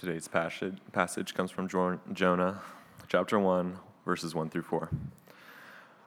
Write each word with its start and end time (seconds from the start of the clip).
Today's 0.00 0.28
passage, 0.28 0.78
passage 0.92 1.34
comes 1.34 1.50
from 1.50 1.68
Jonah, 1.68 2.62
chapter 3.06 3.38
1, 3.38 3.78
verses 4.06 4.34
1 4.34 4.48
through 4.48 4.62
4. 4.62 4.88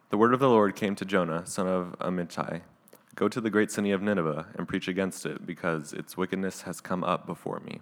The 0.09 0.17
word 0.17 0.33
of 0.33 0.39
the 0.39 0.49
Lord 0.49 0.75
came 0.75 0.95
to 0.95 1.05
Jonah, 1.05 1.45
son 1.45 1.67
of 1.67 1.95
Amittai 1.99 2.61
Go 3.13 3.29
to 3.29 3.39
the 3.39 3.51
great 3.51 3.69
city 3.69 3.91
of 3.91 4.01
Nineveh 4.01 4.47
and 4.57 4.67
preach 4.67 4.87
against 4.87 5.27
it, 5.27 5.45
because 5.45 5.93
its 5.93 6.17
wickedness 6.17 6.63
has 6.63 6.81
come 6.81 7.03
up 7.03 7.27
before 7.27 7.59
me. 7.59 7.81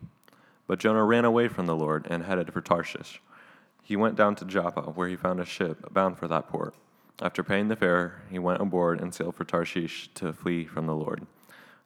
But 0.68 0.80
Jonah 0.80 1.06
ran 1.06 1.24
away 1.24 1.48
from 1.48 1.66
the 1.66 1.78
Lord 1.78 2.06
and 2.10 2.26
headed 2.26 2.52
for 2.52 2.60
Tarshish. 2.60 3.22
He 3.82 3.96
went 3.96 4.18
down 4.18 4.36
to 4.36 4.46
Joppa, 4.46 4.82
where 4.82 5.08
he 5.08 5.16
found 5.16 5.40
a 5.40 5.46
ship 5.46 5.94
bound 5.94 6.18
for 6.18 6.28
that 6.28 6.50
port. 6.50 6.76
After 7.22 7.42
paying 7.42 7.70
the 7.70 7.78
fare, 7.78 8.22
he 8.30 8.38
went 8.38 8.60
aboard 8.60 9.00
and 9.00 9.14
sailed 9.14 9.36
for 9.36 9.46
Tarshish 9.46 10.10
to 10.16 10.34
flee 10.34 10.66
from 10.66 10.88
the 10.88 10.94
Lord. 10.94 11.26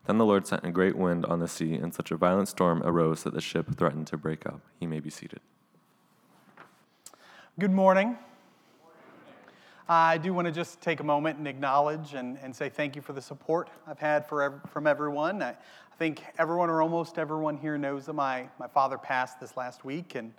Then 0.05 0.19
the 0.19 0.25
Lord 0.25 0.45
sent 0.45 0.63
a 0.63 0.71
great 0.71 0.95
wind 0.95 1.25
on 1.25 1.39
the 1.39 1.47
sea, 1.47 1.73
and 1.73 1.93
such 1.93 2.11
a 2.11 2.15
violent 2.15 2.47
storm 2.47 2.83
arose 2.83 3.23
that 3.23 3.33
the 3.33 3.41
ship 3.41 3.75
threatened 3.75 4.05
to 4.07 4.17
break 4.17 4.45
up. 4.45 4.61
He 4.79 4.85
may 4.85 4.99
be 4.99 5.09
seated. 5.09 5.39
Good 7.57 7.71
morning. 7.71 8.17
I 9.89 10.17
do 10.17 10.33
want 10.33 10.45
to 10.45 10.51
just 10.51 10.81
take 10.81 10.99
a 10.99 11.03
moment 11.03 11.37
and 11.37 11.47
acknowledge 11.47 12.13
and, 12.13 12.37
and 12.41 12.55
say 12.55 12.69
thank 12.69 12.95
you 12.95 13.01
for 13.01 13.13
the 13.13 13.21
support 13.21 13.69
I've 13.87 13.99
had 13.99 14.27
for, 14.27 14.61
from 14.69 14.87
everyone. 14.87 15.41
I, 15.41 15.51
I 15.51 15.97
think 15.97 16.23
everyone 16.37 16.69
or 16.69 16.81
almost 16.81 17.17
everyone 17.17 17.57
here 17.57 17.77
knows 17.77 18.05
that 18.07 18.13
my, 18.13 18.47
my 18.59 18.67
father 18.67 18.97
passed 18.97 19.39
this 19.39 19.55
last 19.57 19.85
week, 19.85 20.15
and 20.15 20.33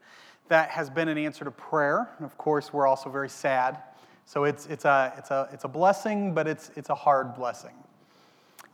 that 0.48 0.70
has 0.70 0.90
been 0.90 1.08
an 1.08 1.18
answer 1.18 1.44
to 1.44 1.50
prayer. 1.50 2.08
And 2.18 2.26
of 2.26 2.36
course, 2.38 2.72
we're 2.72 2.86
also 2.86 3.08
very 3.08 3.28
sad. 3.28 3.78
So 4.26 4.44
it's, 4.44 4.66
it's, 4.66 4.84
a, 4.84 5.14
it's, 5.16 5.30
a, 5.30 5.48
it's 5.52 5.64
a 5.64 5.68
blessing, 5.68 6.34
but 6.34 6.46
it's, 6.46 6.70
it's 6.76 6.90
a 6.90 6.94
hard 6.94 7.34
blessing. 7.34 7.74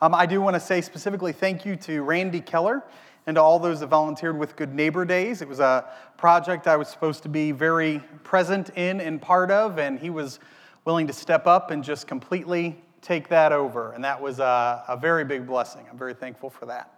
Um, 0.02 0.16
I 0.16 0.26
do 0.26 0.40
want 0.40 0.54
to 0.54 0.60
say 0.60 0.80
specifically 0.80 1.30
thank 1.30 1.64
you 1.64 1.76
to 1.76 2.02
Randy 2.02 2.40
Keller 2.40 2.82
and 3.28 3.36
to 3.36 3.40
all 3.40 3.60
those 3.60 3.78
that 3.78 3.86
volunteered 3.86 4.36
with 4.36 4.56
Good 4.56 4.74
Neighbor 4.74 5.04
Days. 5.04 5.42
It 5.42 5.48
was 5.48 5.60
a 5.60 5.88
project 6.16 6.66
I 6.66 6.74
was 6.74 6.88
supposed 6.88 7.22
to 7.22 7.28
be 7.28 7.52
very 7.52 8.00
present 8.24 8.70
in 8.70 9.00
and 9.00 9.22
part 9.22 9.52
of, 9.52 9.78
and 9.78 10.00
he 10.00 10.10
was 10.10 10.40
willing 10.84 11.06
to 11.06 11.12
step 11.12 11.46
up 11.46 11.70
and 11.70 11.84
just 11.84 12.08
completely 12.08 12.82
take 13.00 13.28
that 13.28 13.52
over. 13.52 13.92
And 13.92 14.02
that 14.02 14.20
was 14.20 14.40
a, 14.40 14.82
a 14.88 14.96
very 14.96 15.24
big 15.24 15.46
blessing. 15.46 15.86
I'm 15.88 15.96
very 15.96 16.14
thankful 16.14 16.50
for 16.50 16.66
that. 16.66 16.92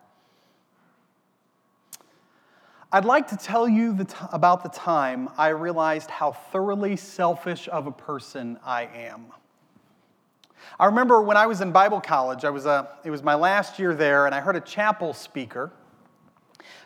I'd 2.90 3.04
like 3.04 3.28
to 3.28 3.36
tell 3.36 3.68
you 3.68 3.92
the 3.92 4.06
t- 4.06 4.16
about 4.32 4.62
the 4.62 4.70
time 4.70 5.28
I 5.36 5.48
realized 5.48 6.08
how 6.08 6.32
thoroughly 6.32 6.96
selfish 6.96 7.68
of 7.68 7.86
a 7.86 7.92
person 7.92 8.58
I 8.64 8.84
am. 8.84 9.26
I 10.78 10.86
remember 10.86 11.22
when 11.22 11.36
I 11.36 11.46
was 11.46 11.60
in 11.60 11.72
Bible 11.72 12.00
college, 12.00 12.44
I 12.44 12.50
was 12.50 12.66
a, 12.66 12.88
it 13.04 13.10
was 13.10 13.22
my 13.22 13.34
last 13.34 13.78
year 13.78 13.94
there, 13.94 14.26
and 14.26 14.34
I 14.34 14.40
heard 14.40 14.56
a 14.56 14.60
chapel 14.60 15.14
speaker 15.14 15.72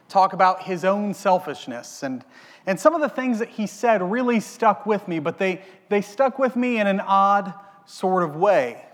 talk 0.08 0.32
about 0.32 0.62
his 0.62 0.84
own 0.84 1.14
selfishness. 1.14 2.02
And, 2.02 2.24
and 2.66 2.78
some 2.78 2.94
of 2.94 3.00
the 3.00 3.08
things 3.08 3.38
that 3.38 3.48
he 3.48 3.66
said 3.66 4.02
really 4.02 4.40
stuck 4.40 4.86
with 4.86 5.06
me, 5.06 5.18
but 5.18 5.38
they, 5.38 5.62
they 5.88 6.00
stuck 6.00 6.38
with 6.38 6.56
me 6.56 6.80
in 6.80 6.86
an 6.86 7.00
odd 7.00 7.52
sort 7.86 8.22
of 8.22 8.36
way. 8.36 8.84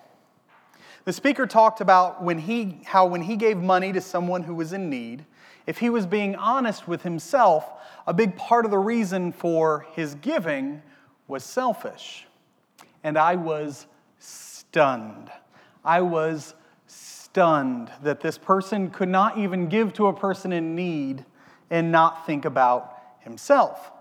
The 1.04 1.12
speaker 1.12 1.46
talked 1.46 1.80
about 1.80 2.22
when 2.22 2.38
he, 2.38 2.80
how 2.84 3.06
when 3.06 3.22
he 3.22 3.36
gave 3.36 3.58
money 3.58 3.92
to 3.92 4.00
someone 4.00 4.42
who 4.42 4.54
was 4.54 4.72
in 4.72 4.88
need, 4.88 5.24
if 5.66 5.78
he 5.78 5.90
was 5.90 6.06
being 6.06 6.34
honest 6.36 6.88
with 6.88 7.02
himself, 7.02 7.70
a 8.06 8.14
big 8.14 8.36
part 8.36 8.64
of 8.64 8.70
the 8.70 8.78
reason 8.78 9.32
for 9.32 9.86
his 9.92 10.14
giving 10.16 10.82
was 11.28 11.44
selfish. 11.44 12.26
And 13.02 13.18
I 13.18 13.36
was 13.36 13.86
stunned. 14.74 15.30
I 15.84 16.00
was 16.00 16.52
stunned 16.88 17.92
that 18.02 18.20
this 18.20 18.36
person 18.36 18.90
could 18.90 19.08
not 19.08 19.38
even 19.38 19.68
give 19.68 19.92
to 19.92 20.08
a 20.08 20.12
person 20.12 20.52
in 20.52 20.74
need 20.74 21.24
and 21.70 21.92
not 21.92 22.26
think 22.26 22.44
about 22.44 22.92
himself. 23.20 23.92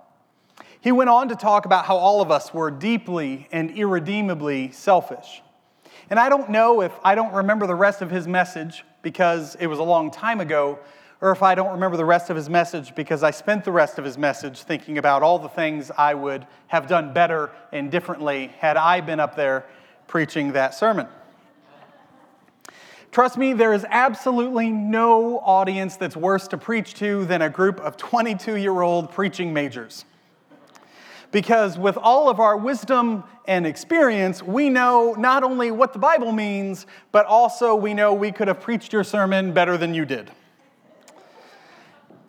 He 0.81 0.91
went 0.91 1.11
on 1.11 1.29
to 1.29 1.35
talk 1.35 1.65
about 1.65 1.85
how 1.85 1.97
all 1.97 2.21
of 2.23 2.31
us 2.31 2.55
were 2.55 2.71
deeply 2.71 3.47
and 3.51 3.69
irredeemably 3.69 4.71
selfish. 4.71 5.43
And 6.09 6.19
I 6.19 6.27
don't 6.27 6.49
know 6.49 6.81
if 6.81 6.93
I 7.03 7.13
don't 7.13 7.35
remember 7.35 7.67
the 7.67 7.75
rest 7.75 8.01
of 8.01 8.09
his 8.09 8.27
message 8.27 8.83
because 9.03 9.53
it 9.59 9.67
was 9.67 9.77
a 9.77 9.83
long 9.83 10.09
time 10.09 10.41
ago, 10.41 10.79
or 11.21 11.29
if 11.31 11.43
I 11.43 11.53
don't 11.53 11.73
remember 11.73 11.97
the 11.97 12.05
rest 12.05 12.31
of 12.31 12.35
his 12.35 12.49
message 12.49 12.95
because 12.95 13.21
I 13.21 13.29
spent 13.29 13.63
the 13.63 13.71
rest 13.71 13.99
of 13.99 14.05
his 14.05 14.17
message 14.17 14.63
thinking 14.63 14.97
about 14.97 15.21
all 15.21 15.37
the 15.37 15.49
things 15.49 15.91
I 15.95 16.15
would 16.15 16.47
have 16.65 16.87
done 16.87 17.13
better 17.13 17.51
and 17.71 17.91
differently 17.91 18.47
had 18.57 18.75
I 18.75 19.01
been 19.01 19.19
up 19.19 19.35
there 19.35 19.67
preaching 20.07 20.53
that 20.53 20.73
sermon. 20.73 21.07
Trust 23.11 23.37
me, 23.37 23.53
there 23.53 23.73
is 23.73 23.85
absolutely 23.89 24.71
no 24.71 25.37
audience 25.39 25.97
that's 25.97 26.17
worse 26.17 26.47
to 26.47 26.57
preach 26.57 26.95
to 26.95 27.25
than 27.25 27.43
a 27.43 27.49
group 27.49 27.79
of 27.79 27.95
22 27.95 28.55
year 28.55 28.81
old 28.81 29.11
preaching 29.11 29.53
majors. 29.53 30.05
Because 31.31 31.77
with 31.77 31.95
all 31.97 32.27
of 32.27 32.39
our 32.39 32.57
wisdom 32.57 33.23
and 33.47 33.67
experience, 33.67 34.41
we 34.41 34.69
know 34.69 35.13
not 35.13 35.43
only 35.43 35.69
what 35.69 35.93
the 35.93 35.99
Bible 35.99 36.31
means, 36.31 36.87
but 37.11 37.27
also 37.27 37.75
we 37.75 37.93
know 37.93 38.13
we 38.13 38.31
could 38.31 38.47
have 38.47 38.61
preached 38.61 38.91
your 38.91 39.03
sermon 39.03 39.51
better 39.51 39.77
than 39.77 39.93
you 39.93 40.05
did. 40.05 40.31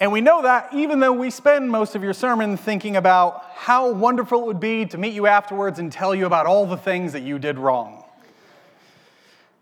And 0.04 0.12
we 0.12 0.20
know 0.20 0.42
that 0.42 0.68
even 0.74 1.00
though 1.00 1.14
we 1.14 1.30
spend 1.30 1.70
most 1.70 1.94
of 1.94 2.04
your 2.04 2.12
sermon 2.12 2.58
thinking 2.58 2.96
about 2.96 3.42
how 3.54 3.90
wonderful 3.90 4.42
it 4.42 4.44
would 4.44 4.60
be 4.60 4.84
to 4.84 4.98
meet 4.98 5.14
you 5.14 5.26
afterwards 5.26 5.78
and 5.78 5.90
tell 5.90 6.14
you 6.14 6.26
about 6.26 6.44
all 6.44 6.66
the 6.66 6.76
things 6.76 7.14
that 7.14 7.22
you 7.22 7.38
did 7.38 7.58
wrong. 7.58 8.04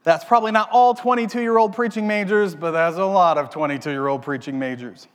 That's 0.02 0.24
probably 0.24 0.50
not 0.50 0.68
all 0.72 0.94
22 0.94 1.40
year 1.40 1.58
old 1.58 1.74
preaching 1.74 2.08
majors, 2.08 2.56
but 2.56 2.72
that's 2.72 2.96
a 2.96 3.04
lot 3.04 3.38
of 3.38 3.50
22 3.50 3.88
year 3.92 4.08
old 4.08 4.22
preaching 4.22 4.58
majors. 4.58 5.06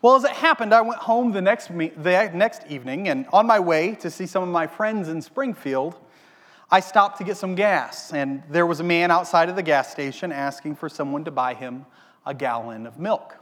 Well, 0.00 0.16
as 0.16 0.24
it 0.24 0.30
happened, 0.30 0.72
I 0.72 0.80
went 0.80 1.00
home 1.00 1.32
the 1.32 1.42
next, 1.42 1.68
me- 1.68 1.92
the 1.94 2.30
next 2.32 2.62
evening, 2.66 3.10
and 3.10 3.26
on 3.34 3.46
my 3.46 3.60
way 3.60 3.94
to 3.96 4.10
see 4.10 4.24
some 4.24 4.42
of 4.42 4.48
my 4.48 4.66
friends 4.66 5.10
in 5.10 5.20
Springfield, 5.20 5.96
I 6.70 6.80
stopped 6.80 7.18
to 7.18 7.24
get 7.24 7.36
some 7.36 7.56
gas. 7.56 8.14
And 8.14 8.42
there 8.48 8.64
was 8.64 8.80
a 8.80 8.84
man 8.84 9.10
outside 9.10 9.50
of 9.50 9.56
the 9.56 9.62
gas 9.62 9.92
station 9.92 10.32
asking 10.32 10.76
for 10.76 10.88
someone 10.88 11.24
to 11.24 11.30
buy 11.30 11.52
him 11.52 11.84
a 12.24 12.32
gallon 12.32 12.86
of 12.86 12.98
milk. 12.98 13.36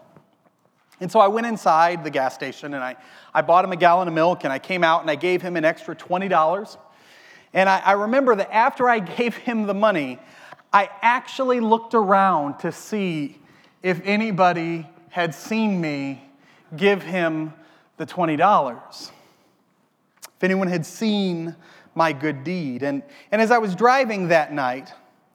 And 1.01 1.11
so 1.11 1.21
I 1.21 1.29
went 1.29 1.47
inside 1.47 2.03
the 2.05 2.11
gas 2.11 2.35
station 2.35 2.75
and 2.75 2.83
I, 2.83 2.97
I 3.33 3.43
bought 3.43 3.65
him 3.65 3.73
a 3.73 3.77
gallon 3.77 4.09
of 4.09 4.15
milk 4.15 4.45
and 4.45 4.53
I 4.53 4.59
came 4.59 4.83
out 4.83 5.03
and 5.03 5.11
I 5.11 5.15
gave 5.15 5.43
him 5.43 5.57
an 5.57 5.65
extra 5.65 5.95
$20. 5.95 6.77
And 7.55 7.69
I, 7.69 7.79
I 7.79 7.93
remember 7.93 8.35
that 8.35 8.53
after 8.53 8.89
I 8.89 8.99
gave 9.17 9.37
him 9.37 9.67
the 9.67 9.75
money, 9.75 10.19
I 10.73 10.91
actually 11.01 11.61
looked 11.61 11.95
around 11.95 12.59
to 12.61 12.73
see 12.73 13.39
if 13.83 14.01
anybody 14.05 14.87
had 15.11 15.35
seen 15.35 15.81
me 15.81 16.23
give 16.77 17.03
him 17.03 17.55
the 17.97 18.07
$20. 18.07 19.11
If 20.37 20.45
anyone 20.45 20.69
had 20.69 20.85
seen 20.85 21.57
my 21.95 22.13
good 22.13 22.45
deed. 22.45 22.83
And, 22.83 23.03
and 23.33 23.43
as 23.43 23.51
I 23.51 23.59
was 23.59 23.75
driving 23.75 24.29
that 24.29 24.53
night, 24.53 24.93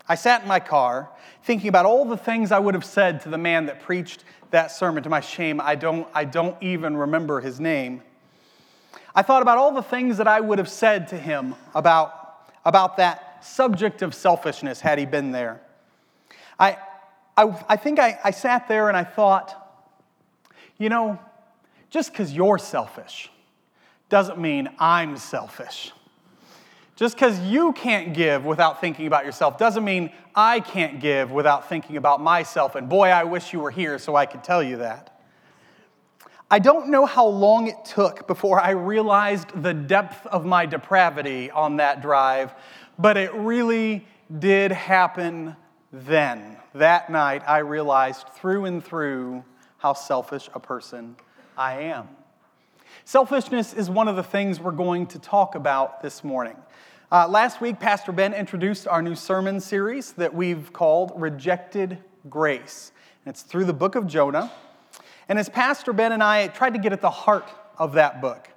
I 0.07 0.15
sat 0.15 0.41
in 0.41 0.47
my 0.47 0.59
car 0.59 1.09
thinking 1.43 1.69
about 1.69 1.85
all 1.85 2.05
the 2.05 2.17
things 2.17 2.51
I 2.51 2.59
would 2.59 2.73
have 2.73 2.85
said 2.85 3.21
to 3.21 3.29
the 3.29 3.37
man 3.37 3.67
that 3.67 3.81
preached 3.81 4.23
that 4.51 4.71
sermon. 4.71 5.03
To 5.03 5.09
my 5.09 5.21
shame, 5.21 5.61
I 5.61 5.75
don't, 5.75 6.07
I 6.13 6.25
don't 6.25 6.61
even 6.61 6.95
remember 6.97 7.41
his 7.41 7.59
name. 7.59 8.01
I 9.15 9.21
thought 9.21 9.41
about 9.41 9.57
all 9.57 9.73
the 9.73 9.83
things 9.83 10.17
that 10.17 10.27
I 10.27 10.39
would 10.39 10.57
have 10.57 10.69
said 10.69 11.07
to 11.09 11.17
him 11.17 11.55
about, 11.75 12.49
about 12.65 12.97
that 12.97 13.45
subject 13.45 14.01
of 14.01 14.15
selfishness 14.15 14.79
had 14.81 14.97
he 14.97 15.05
been 15.05 15.31
there. 15.31 15.61
I, 16.59 16.77
I, 17.37 17.63
I 17.69 17.75
think 17.77 17.99
I, 17.99 18.19
I 18.23 18.31
sat 18.31 18.67
there 18.67 18.87
and 18.87 18.97
I 18.97 19.03
thought, 19.03 19.59
you 20.77 20.89
know, 20.89 21.19
just 21.89 22.11
because 22.11 22.33
you're 22.33 22.57
selfish 22.57 23.29
doesn't 24.09 24.39
mean 24.39 24.69
I'm 24.79 25.17
selfish. 25.17 25.91
Just 26.95 27.15
because 27.15 27.39
you 27.39 27.73
can't 27.73 28.13
give 28.13 28.45
without 28.45 28.79
thinking 28.79 29.07
about 29.07 29.25
yourself 29.25 29.57
doesn't 29.57 29.83
mean 29.83 30.11
I 30.35 30.59
can't 30.59 30.99
give 30.99 31.31
without 31.31 31.67
thinking 31.67 31.97
about 31.97 32.21
myself. 32.21 32.75
And 32.75 32.87
boy, 32.87 33.09
I 33.09 33.23
wish 33.23 33.51
you 33.51 33.59
were 33.59 33.71
here 33.71 33.97
so 33.97 34.15
I 34.15 34.25
could 34.25 34.43
tell 34.43 34.61
you 34.61 34.77
that. 34.77 35.09
I 36.51 36.59
don't 36.59 36.89
know 36.89 37.07
how 37.07 37.25
long 37.25 37.65
it 37.67 37.83
took 37.83 38.27
before 38.27 38.59
I 38.59 38.71
realized 38.71 39.59
the 39.59 39.73
depth 39.73 40.27
of 40.27 40.45
my 40.45 40.67
depravity 40.67 41.49
on 41.49 41.77
that 41.77 42.01
drive, 42.03 42.53
but 42.99 43.17
it 43.17 43.33
really 43.33 44.05
did 44.39 44.71
happen 44.71 45.55
then. 45.91 46.57
That 46.75 47.09
night, 47.09 47.41
I 47.47 47.59
realized 47.59 48.27
through 48.35 48.65
and 48.65 48.83
through 48.83 49.43
how 49.77 49.93
selfish 49.93 50.47
a 50.53 50.59
person 50.59 51.15
I 51.57 51.81
am. 51.81 52.07
Selfishness 53.05 53.73
is 53.73 53.89
one 53.89 54.07
of 54.07 54.15
the 54.15 54.23
things 54.23 54.61
we're 54.61 54.71
going 54.71 55.07
to 55.07 55.19
talk 55.19 55.55
about 55.55 56.01
this 56.01 56.23
morning. 56.23 56.55
Uh, 57.11 57.27
last 57.27 57.59
week, 57.59 57.77
Pastor 57.77 58.13
Ben 58.13 58.33
introduced 58.33 58.87
our 58.87 59.01
new 59.01 59.13
sermon 59.13 59.59
series 59.59 60.13
that 60.13 60.33
we've 60.33 60.71
called 60.71 61.11
Rejected 61.17 61.97
Grace. 62.29 62.93
And 63.25 63.33
it's 63.33 63.41
through 63.41 63.65
the 63.65 63.73
book 63.73 63.95
of 63.95 64.07
Jonah. 64.07 64.49
And 65.27 65.37
as 65.37 65.49
Pastor 65.49 65.91
Ben 65.91 66.13
and 66.13 66.23
I 66.23 66.47
tried 66.47 66.75
to 66.75 66.79
get 66.79 66.93
at 66.93 67.01
the 67.01 67.09
heart 67.09 67.49
of 67.77 67.91
that 67.93 68.21
book, 68.21 68.47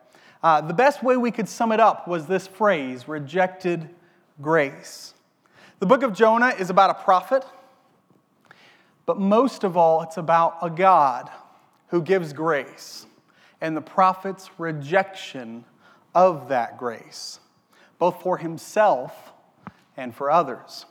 uh, 0.45 0.61
the 0.61 0.75
best 0.75 1.03
way 1.03 1.17
we 1.17 1.33
could 1.33 1.49
sum 1.49 1.73
it 1.73 1.81
up 1.81 2.07
was 2.07 2.29
this 2.29 2.47
phrase 2.47 3.09
rejected 3.09 3.91
grace. 4.41 5.15
The 5.81 5.87
book 5.87 6.05
of 6.05 6.13
Jonah 6.13 6.55
is 6.57 6.71
about 6.71 6.91
a 6.91 6.95
prophet, 6.95 7.45
but 9.07 9.19
most 9.19 9.65
of 9.65 9.77
all, 9.77 10.03
it's 10.03 10.19
about 10.19 10.59
a 10.63 10.71
God 10.71 11.31
who 11.89 12.01
gives 12.01 12.33
grace 12.33 13.06
and 13.61 13.77
the 13.77 13.81
prophet's 13.81 14.51
rejection 14.59 15.65
of 16.15 16.49
that 16.49 16.79
grace, 16.79 17.41
both 17.99 18.23
for 18.23 18.39
himself 18.39 19.33
and 19.97 20.15
for 20.15 20.31
others. 20.31 20.87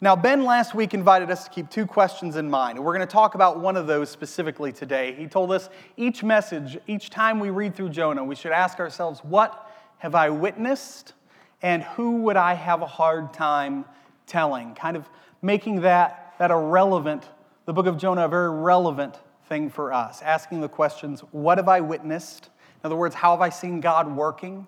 Now, 0.00 0.14
Ben 0.14 0.44
last 0.44 0.74
week 0.74 0.92
invited 0.92 1.30
us 1.30 1.44
to 1.44 1.50
keep 1.50 1.70
two 1.70 1.86
questions 1.86 2.36
in 2.36 2.50
mind, 2.50 2.76
and 2.76 2.84
we're 2.84 2.94
going 2.94 3.06
to 3.06 3.10
talk 3.10 3.34
about 3.34 3.60
one 3.60 3.74
of 3.74 3.86
those 3.86 4.10
specifically 4.10 4.70
today. 4.70 5.14
He 5.14 5.26
told 5.26 5.50
us 5.50 5.70
each 5.96 6.22
message, 6.22 6.76
each 6.86 7.08
time 7.08 7.40
we 7.40 7.48
read 7.48 7.74
through 7.74 7.88
Jonah, 7.88 8.22
we 8.22 8.34
should 8.34 8.52
ask 8.52 8.80
ourselves, 8.80 9.20
What 9.20 9.70
have 9.96 10.14
I 10.14 10.28
witnessed, 10.28 11.14
and 11.62 11.82
who 11.82 12.16
would 12.16 12.36
I 12.36 12.52
have 12.52 12.82
a 12.82 12.86
hard 12.86 13.32
time 13.32 13.86
telling? 14.26 14.74
Kind 14.74 14.98
of 14.98 15.08
making 15.40 15.80
that, 15.80 16.34
that 16.38 16.50
a 16.50 16.56
relevant, 16.56 17.26
the 17.64 17.72
book 17.72 17.86
of 17.86 17.96
Jonah, 17.96 18.26
a 18.26 18.28
very 18.28 18.50
relevant 18.50 19.18
thing 19.48 19.70
for 19.70 19.92
us. 19.92 20.22
Asking 20.22 20.60
the 20.60 20.68
questions, 20.68 21.20
What 21.30 21.58
have 21.58 21.68
I 21.68 21.80
witnessed? 21.80 22.50
In 22.82 22.86
other 22.86 22.96
words, 22.96 23.14
how 23.14 23.30
have 23.32 23.40
I 23.40 23.48
seen 23.48 23.80
God 23.80 24.14
working? 24.14 24.66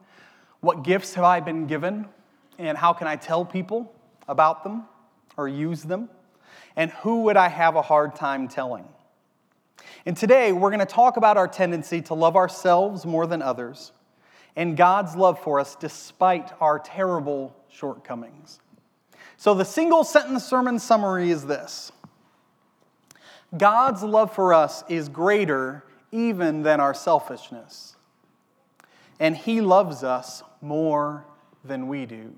What 0.61 0.85
gifts 0.85 1.15
have 1.15 1.25
I 1.25 1.41
been 1.41 1.67
given? 1.67 2.07
And 2.59 2.79
how 2.79 2.93
can 2.93 3.07
I 3.07 3.17
tell 3.17 3.45
people 3.45 3.93
about 4.29 4.65
them? 4.65 4.85
or 5.37 5.49
use 5.49 5.83
them? 5.83 6.09
And 6.75 6.91
who 6.91 7.23
would 7.23 7.37
I 7.37 7.49
have 7.49 7.77
a 7.77 7.83
hard 7.83 8.15
time 8.15 8.49
telling? 8.49 8.85
And 10.05 10.17
today 10.17 10.53
we're 10.53 10.71
going 10.71 10.81
to 10.81 10.87
talk 10.87 11.17
about 11.17 11.37
our 11.37 11.49
tendency 11.49 12.01
to 12.03 12.15
love 12.15 12.37
ourselves 12.37 13.05
more 13.05 13.27
than 13.27 13.43
others 13.43 13.93
and 14.55 14.77
God's 14.77 15.15
love 15.17 15.39
for 15.39 15.61
us 15.61 15.77
despite 15.77 16.51
our 16.61 16.79
terrible 16.79 17.55
shortcomings. 17.69 18.61
So, 19.37 19.53
the 19.53 19.67
single 19.67 20.03
sentence 20.03 20.45
sermon 20.45 20.79
summary 20.79 21.31
is 21.31 21.47
this 21.47 21.93
God's 23.57 24.03
love 24.03 24.35
for 24.35 24.55
us 24.55 24.83
is 24.89 25.09
greater 25.09 25.85
even 26.13 26.63
than 26.63 26.81
our 26.81 26.95
selfishness, 26.95 27.97
and 29.21 29.37
He 29.37 29.61
loves 29.61 30.03
us 30.03 30.43
more 30.61 31.27
than 31.65 31.89
we 31.89 32.07
do. 32.07 32.33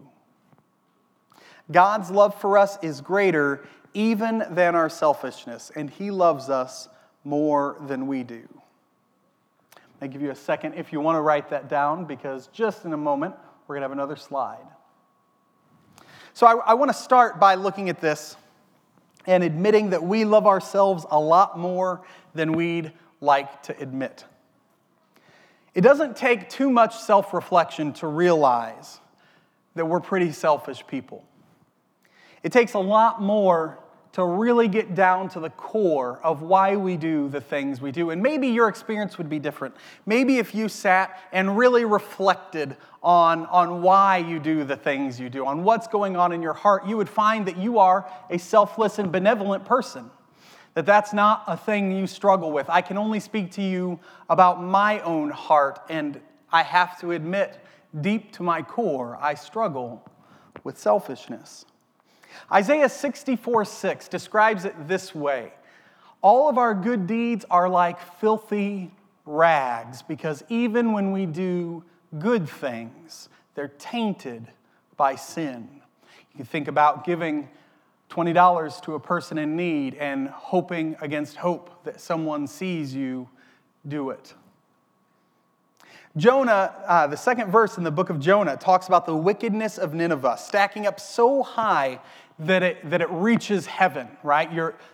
God's 1.71 2.11
love 2.11 2.39
for 2.41 2.57
us 2.57 2.79
is 2.83 3.01
greater 3.01 3.67
even 3.95 4.45
than 4.51 4.75
our 4.75 4.89
selfishness, 4.89 5.71
and 5.75 5.91
He 5.91 6.11
loves 6.11 6.49
us 6.49 6.89
more 7.25 7.77
than 7.87 8.07
we 8.07 8.23
do. 8.23 8.43
I'll 10.01 10.09
give 10.09 10.23
you 10.23 10.31
a 10.31 10.37
second 10.37 10.75
if 10.75 10.93
you 10.93 11.01
want 11.01 11.17
to 11.17 11.21
write 11.21 11.51
that 11.51 11.69
down, 11.69 12.05
because 12.05 12.49
just 12.53 12.85
in 12.85 12.93
a 12.93 12.97
moment, 12.97 13.35
we're 13.67 13.75
going 13.75 13.83
to 13.83 13.85
have 13.85 13.93
another 13.93 14.17
slide. 14.17 14.65
So 16.33 16.47
I, 16.47 16.71
I 16.71 16.75
want 16.75 16.91
to 16.91 16.97
start 16.97 17.41
by 17.41 17.57
looking 17.57 17.89
at 17.89 18.01
this 18.01 18.37
and 19.29 19.45
admitting 19.45 19.91
that 19.91 20.03
we 20.03 20.25
love 20.25 20.47
ourselves 20.47 21.05
a 21.11 21.21
lot 21.21 21.59
more 21.59 22.01
than 22.35 22.55
we'd 22.55 22.91
like 23.21 23.63
to 23.65 23.79
admit. 23.79 24.25
It 25.75 25.83
doesn't 25.83 26.17
take 26.17 26.49
too 26.49 26.71
much 26.71 26.97
self 26.97 27.35
reflection 27.35 27.93
to 27.95 28.07
realize 28.07 29.01
that 29.75 29.85
we're 29.85 30.01
pretty 30.01 30.33
selfish 30.33 30.85
people. 30.87 31.25
It 32.43 32.53
takes 32.53 32.73
a 32.73 32.79
lot 32.79 33.21
more 33.21 33.79
to 34.13 34.25
really 34.25 34.69
get 34.69 34.95
down 34.95 35.29
to 35.29 35.41
the 35.41 35.51
core 35.51 36.19
of 36.23 36.43
why 36.43 36.77
we 36.77 36.97
do 36.97 37.29
the 37.29 37.41
things 37.41 37.81
we 37.81 37.93
do. 37.93 38.11
And 38.11 38.23
maybe 38.23 38.49
your 38.49 38.69
experience 38.69 39.19
would 39.19 39.29
be 39.29 39.39
different. 39.39 39.75
Maybe 40.07 40.39
if 40.39 40.55
you 40.55 40.69
sat 40.69 41.21
and 41.33 41.59
really 41.59 41.85
reflected 41.85 42.77
on, 43.03 43.47
on 43.47 43.83
why 43.83 44.19
you 44.19 44.39
do 44.39 44.65
the 44.65 44.77
things 44.77 45.21
you 45.21 45.29
do, 45.29 45.47
on 45.47 45.63
what's 45.63 45.87
going 45.87 46.17
on 46.17 46.33
in 46.33 46.43
your 46.43 46.55
heart, 46.55 46.87
you 46.87 46.97
would 46.97 47.09
find 47.09 47.47
that 47.47 47.59
you 47.59 47.79
are 47.79 48.11
a 48.31 48.39
selfless 48.39 48.99
and 48.99 49.13
benevolent 49.13 49.65
person. 49.65 50.11
That 50.75 50.87
that's 50.87 51.13
not 51.13 51.45
a 51.47 51.57
thing 51.57 51.93
you 51.93 52.07
struggle 52.07 52.51
with. 52.51 52.69
I 52.71 52.83
can 52.83 52.97
only 52.97 53.21
speak 53.21 53.51
to 53.53 53.63
you 53.63 53.99
about 54.29 54.63
my 54.63 55.01
own 55.01 55.31
heart, 55.31 55.81
and 55.89 56.21
I 56.53 56.63
have 56.63 57.01
to 57.01 57.13
admit, 57.13 57.59
deep 58.01 58.33
to 58.33 58.43
my 58.43 58.63
core, 58.63 59.19
I 59.21 59.35
struggle 59.35 60.09
with 60.65 60.79
selfishness. 60.79 61.65
Isaiah 62.53 62.89
64 62.89 63.65
6 63.65 64.09
describes 64.09 64.65
it 64.65 64.89
this 64.89 65.15
way 65.15 65.53
All 66.23 66.49
of 66.49 66.59
our 66.59 66.75
good 66.75 67.07
deeds 67.07 67.45
are 67.51 67.69
like 67.69 68.01
filthy 68.21 68.91
rags, 69.25 70.03
because 70.03 70.43
even 70.49 70.93
when 70.93 71.13
we 71.13 71.27
do 71.27 71.85
good 72.19 72.49
things, 72.49 73.29
they're 73.55 73.69
tainted 73.79 74.47
by 74.97 75.15
sin. 75.15 75.69
You 76.33 76.37
can 76.37 76.47
think 76.47 76.69
about 76.69 77.05
giving 77.05 77.49
$20 78.11 78.83
to 78.83 78.95
a 78.95 79.01
person 79.01 79.39
in 79.39 79.57
need 79.57 79.95
and 79.97 80.29
hoping 80.29 80.97
against 81.01 81.37
hope 81.37 81.85
that 81.85 82.01
someone 82.01 82.47
sees 82.47 82.95
you 82.95 83.29
do 83.87 84.11
it. 84.11 84.35
Jonah, 86.17 86.75
uh, 86.87 87.07
the 87.07 87.17
second 87.17 87.51
verse 87.51 87.77
in 87.79 87.85
the 87.85 87.91
book 87.91 88.11
of 88.11 88.19
Jonah, 88.19 88.57
talks 88.57 88.87
about 88.89 89.07
the 89.07 89.15
wickedness 89.15 89.79
of 89.79 89.95
Nineveh, 89.95 90.37
stacking 90.39 90.87
up 90.87 90.99
so 90.99 91.43
high 91.43 92.01
that 92.41 92.63
it, 92.63 92.91
that 92.91 93.01
it 93.01 93.11
reaches 93.11 93.67
heaven, 93.67 94.09
right? 94.23 94.49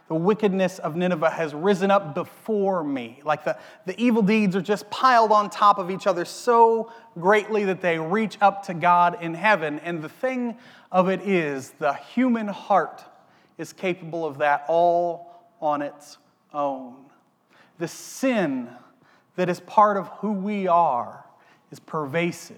The 0.08 0.14
wickedness 0.14 0.78
of 0.78 0.96
Nineveh 0.96 1.30
has 1.30 1.52
risen 1.54 1.90
up 1.90 2.14
before 2.14 2.82
me. 2.82 3.20
Like 3.22 3.44
the, 3.44 3.58
the 3.84 3.98
evil 4.02 4.22
deeds 4.22 4.56
are 4.56 4.62
just 4.62 4.88
piled 4.88 5.30
on 5.30 5.50
top 5.50 5.78
of 5.78 5.90
each 5.90 6.06
other 6.06 6.24
so 6.24 6.90
greatly 7.18 7.64
that 7.66 7.82
they 7.82 7.98
reach 7.98 8.38
up 8.40 8.64
to 8.66 8.74
God 8.74 9.22
in 9.22 9.34
heaven. 9.34 9.78
And 9.80 10.02
the 10.02 10.08
thing 10.08 10.56
of 10.90 11.08
it 11.08 11.20
is, 11.20 11.70
the 11.72 11.92
human 11.94 12.48
heart 12.48 13.04
is 13.58 13.72
capable 13.72 14.24
of 14.24 14.38
that 14.38 14.64
all 14.66 15.30
on 15.60 15.82
its 15.82 16.16
own. 16.52 16.96
The 17.78 17.88
sin 17.88 18.70
that 19.36 19.48
is 19.48 19.60
part 19.60 19.96
of 19.96 20.08
who 20.18 20.32
we 20.32 20.66
are 20.66 21.24
is 21.70 21.80
pervasive, 21.80 22.56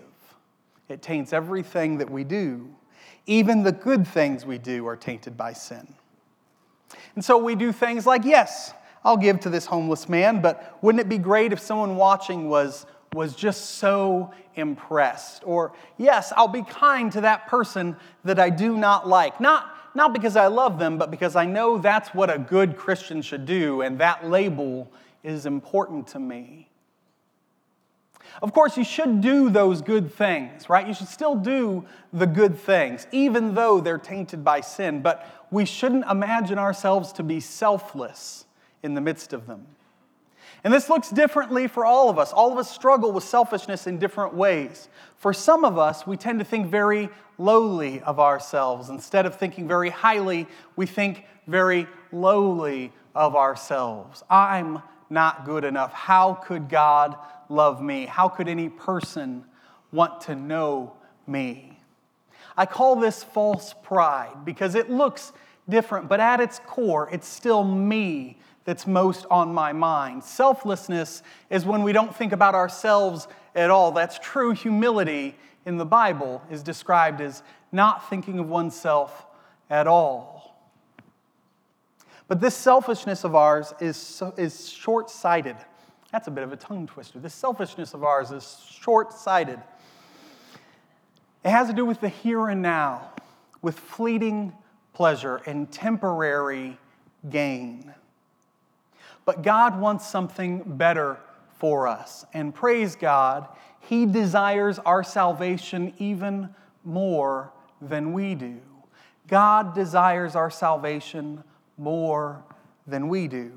it 0.88 1.02
taints 1.02 1.32
everything 1.32 1.98
that 1.98 2.10
we 2.10 2.24
do. 2.24 2.68
Even 3.26 3.62
the 3.62 3.72
good 3.72 4.06
things 4.06 4.46
we 4.46 4.58
do 4.58 4.86
are 4.86 4.96
tainted 4.96 5.36
by 5.36 5.52
sin. 5.52 5.94
And 7.14 7.24
so 7.24 7.38
we 7.38 7.54
do 7.54 7.72
things 7.72 8.06
like, 8.06 8.24
yes, 8.24 8.72
I'll 9.04 9.16
give 9.16 9.40
to 9.40 9.50
this 9.50 9.66
homeless 9.66 10.08
man, 10.08 10.40
but 10.40 10.78
wouldn't 10.82 11.00
it 11.00 11.08
be 11.08 11.18
great 11.18 11.52
if 11.52 11.60
someone 11.60 11.96
watching 11.96 12.48
was, 12.48 12.86
was 13.14 13.34
just 13.34 13.76
so 13.76 14.32
impressed? 14.54 15.42
Or, 15.46 15.72
yes, 15.96 16.32
I'll 16.36 16.48
be 16.48 16.62
kind 16.62 17.10
to 17.12 17.22
that 17.22 17.46
person 17.46 17.96
that 18.24 18.38
I 18.38 18.50
do 18.50 18.76
not 18.76 19.08
like. 19.08 19.40
Not, 19.40 19.74
not 19.94 20.12
because 20.12 20.36
I 20.36 20.48
love 20.48 20.78
them, 20.78 20.98
but 20.98 21.10
because 21.10 21.36
I 21.36 21.46
know 21.46 21.78
that's 21.78 22.10
what 22.10 22.30
a 22.30 22.38
good 22.38 22.76
Christian 22.76 23.22
should 23.22 23.46
do, 23.46 23.82
and 23.82 23.98
that 23.98 24.28
label 24.28 24.90
is 25.26 25.44
important 25.44 26.06
to 26.08 26.20
me. 26.20 26.70
Of 28.42 28.52
course, 28.52 28.76
you 28.76 28.84
should 28.84 29.20
do 29.20 29.50
those 29.50 29.82
good 29.82 30.12
things, 30.12 30.68
right? 30.68 30.86
You 30.86 30.94
should 30.94 31.08
still 31.08 31.34
do 31.34 31.84
the 32.12 32.26
good 32.26 32.58
things, 32.58 33.06
even 33.10 33.54
though 33.54 33.80
they're 33.80 33.98
tainted 33.98 34.44
by 34.44 34.60
sin, 34.60 35.02
but 35.02 35.26
we 35.50 35.64
shouldn't 35.64 36.04
imagine 36.06 36.58
ourselves 36.58 37.12
to 37.14 37.22
be 37.22 37.40
selfless 37.40 38.46
in 38.82 38.94
the 38.94 39.00
midst 39.00 39.32
of 39.32 39.46
them. 39.46 39.66
And 40.64 40.72
this 40.72 40.88
looks 40.88 41.10
differently 41.10 41.66
for 41.66 41.84
all 41.84 42.08
of 42.08 42.18
us. 42.18 42.32
All 42.32 42.52
of 42.52 42.58
us 42.58 42.70
struggle 42.70 43.12
with 43.12 43.24
selfishness 43.24 43.86
in 43.86 43.98
different 43.98 44.34
ways. 44.34 44.88
For 45.16 45.32
some 45.32 45.64
of 45.64 45.78
us, 45.78 46.06
we 46.06 46.16
tend 46.16 46.38
to 46.40 46.44
think 46.44 46.68
very 46.68 47.08
lowly 47.38 48.00
of 48.00 48.18
ourselves. 48.18 48.90
Instead 48.90 49.26
of 49.26 49.36
thinking 49.36 49.68
very 49.68 49.90
highly, 49.90 50.46
we 50.74 50.86
think 50.86 51.24
very 51.46 51.86
lowly 52.12 52.92
of 53.14 53.36
ourselves. 53.36 54.22
I'm 54.28 54.82
not 55.10 55.44
good 55.44 55.64
enough. 55.64 55.92
How 55.92 56.34
could 56.34 56.68
God 56.68 57.16
love 57.48 57.80
me? 57.82 58.06
How 58.06 58.28
could 58.28 58.48
any 58.48 58.68
person 58.68 59.44
want 59.92 60.20
to 60.22 60.34
know 60.34 60.94
me? 61.26 61.78
I 62.56 62.66
call 62.66 62.96
this 62.96 63.22
false 63.22 63.74
pride 63.82 64.44
because 64.44 64.74
it 64.74 64.90
looks 64.90 65.32
different, 65.68 66.08
but 66.08 66.20
at 66.20 66.40
its 66.40 66.60
core, 66.66 67.08
it's 67.12 67.28
still 67.28 67.64
me 67.64 68.38
that's 68.64 68.86
most 68.86 69.26
on 69.30 69.54
my 69.54 69.72
mind. 69.72 70.24
Selflessness 70.24 71.22
is 71.50 71.64
when 71.64 71.82
we 71.82 71.92
don't 71.92 72.14
think 72.14 72.32
about 72.32 72.54
ourselves 72.54 73.28
at 73.54 73.70
all. 73.70 73.92
That's 73.92 74.18
true 74.18 74.52
humility 74.52 75.36
in 75.64 75.76
the 75.76 75.84
Bible 75.84 76.42
is 76.50 76.62
described 76.62 77.20
as 77.20 77.42
not 77.72 78.08
thinking 78.10 78.38
of 78.38 78.48
oneself 78.48 79.26
at 79.70 79.86
all. 79.86 80.35
But 82.28 82.40
this 82.40 82.56
selfishness 82.56 83.24
of 83.24 83.34
ours 83.34 83.72
is, 83.80 84.22
is 84.36 84.68
short 84.68 85.10
sighted. 85.10 85.56
That's 86.10 86.28
a 86.28 86.30
bit 86.30 86.44
of 86.44 86.52
a 86.52 86.56
tongue 86.56 86.86
twister. 86.86 87.18
This 87.18 87.34
selfishness 87.34 87.94
of 87.94 88.02
ours 88.02 88.32
is 88.32 88.64
short 88.68 89.12
sighted. 89.12 89.60
It 91.44 91.50
has 91.50 91.68
to 91.68 91.72
do 91.72 91.84
with 91.84 92.00
the 92.00 92.08
here 92.08 92.48
and 92.48 92.62
now, 92.62 93.10
with 93.62 93.78
fleeting 93.78 94.52
pleasure 94.92 95.40
and 95.46 95.70
temporary 95.70 96.78
gain. 97.30 97.94
But 99.24 99.42
God 99.42 99.78
wants 99.78 100.08
something 100.08 100.62
better 100.64 101.18
for 101.58 101.86
us. 101.86 102.24
And 102.32 102.54
praise 102.54 102.96
God, 102.96 103.48
He 103.80 104.06
desires 104.06 104.78
our 104.80 105.04
salvation 105.04 105.92
even 105.98 106.48
more 106.84 107.52
than 107.80 108.12
we 108.12 108.34
do. 108.34 108.60
God 109.28 109.74
desires 109.74 110.36
our 110.36 110.50
salvation 110.50 111.42
more 111.78 112.42
than 112.86 113.08
we 113.08 113.28
do. 113.28 113.52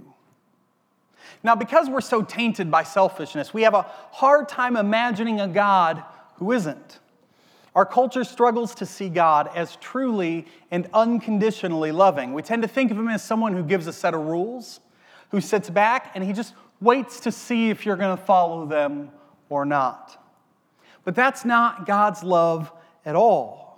Now, 1.44 1.56
because 1.56 1.90
we're 1.90 2.02
so 2.02 2.22
tainted 2.22 2.70
by 2.72 2.84
selfishness, 2.84 3.54
we 3.54 3.62
have 3.64 3.74
a 3.74 3.84
hard 4.12 4.50
time 4.50 4.76
imagining 4.76 5.40
a 5.40 5.48
God 5.48 6.04
who 6.36 6.52
isn't. 6.52 7.00
Our 7.76 7.86
culture 7.86 8.24
struggles 8.24 8.76
to 8.76 8.86
see 8.86 9.10
God 9.10 9.50
as 9.56 9.76
truly 9.78 10.48
and 10.72 10.90
unconditionally 10.94 11.92
loving. 11.92 12.34
We 12.34 12.42
tend 12.42 12.64
to 12.64 12.68
think 12.68 12.92
of 12.92 12.98
him 12.98 13.08
as 13.08 13.24
someone 13.24 13.54
who 13.54 13.64
gives 13.64 13.88
a 13.88 13.94
set 13.94 14.14
of 14.14 14.22
rules, 14.22 14.80
who 15.30 15.40
sits 15.40 15.70
back 15.70 16.12
and 16.16 16.24
he 16.24 16.34
just 16.34 16.56
waits 16.82 17.20
to 17.22 17.32
see 17.32 17.70
if 17.70 17.86
you're 17.86 17.96
going 17.96 18.18
to 18.18 18.24
follow 18.24 18.66
them 18.66 19.12
or 19.50 19.66
not. 19.66 20.22
But 21.04 21.16
that's 21.16 21.46
not 21.46 21.86
God's 21.86 22.24
love 22.24 22.72
at 23.06 23.16
all. 23.16 23.69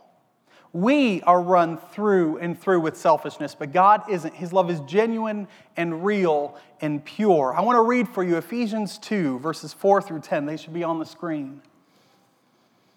We 0.74 1.22
are 1.24 1.42
run 1.42 1.78
through 1.78 2.38
and 2.38 2.60
through 2.60 2.80
with 2.80 2.96
selfishness, 2.96 3.56
but 3.56 3.74
God 3.74 4.04
isn't. 4.10 4.34
His 4.34 4.54
love 4.54 4.70
is 4.70 4.80
genuine 4.82 5.48
and 5.76 6.06
real 6.06 6.58
and 6.80 7.04
pure. 7.04 7.54
I 7.54 7.62
want 7.62 7.76
to 7.76 7.82
read 7.82 8.08
for 8.08 8.24
you 8.24 8.38
Ephesians 8.38 8.98
2, 9.00 9.40
verses 9.40 9.74
4 9.74 10.02
through 10.02 10.22
10. 10.22 10.46
They 10.46 10.56
should 10.56 10.74
be 10.74 10.84
on 10.84 11.00
the 11.00 11.06
screen. 11.06 11.62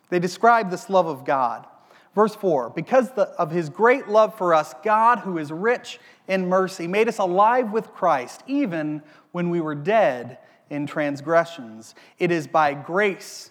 They 0.08 0.20
describe 0.20 0.70
this 0.70 0.88
love 0.88 1.06
of 1.06 1.24
God. 1.24 1.66
Verse 2.14 2.36
4 2.36 2.70
Because 2.70 3.10
of 3.10 3.50
his 3.50 3.68
great 3.68 4.08
love 4.08 4.38
for 4.38 4.54
us, 4.54 4.74
God, 4.84 5.18
who 5.18 5.38
is 5.38 5.50
rich 5.50 5.98
in 6.28 6.48
mercy, 6.48 6.86
made 6.86 7.08
us 7.08 7.18
alive 7.18 7.72
with 7.72 7.92
Christ, 7.92 8.44
even 8.46 9.02
when 9.32 9.50
we 9.50 9.60
were 9.60 9.74
dead 9.74 10.38
in 10.70 10.86
transgressions. 10.86 11.96
It 12.20 12.30
is 12.30 12.46
by 12.46 12.74
grace 12.74 13.50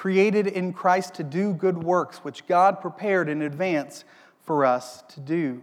created 0.00 0.46
in 0.46 0.72
Christ 0.72 1.12
to 1.12 1.22
do 1.22 1.52
good 1.52 1.76
works, 1.76 2.24
which 2.24 2.46
God 2.46 2.80
prepared 2.80 3.28
in 3.28 3.42
advance 3.42 4.06
for 4.44 4.64
us 4.64 5.04
to 5.08 5.20
do. 5.20 5.60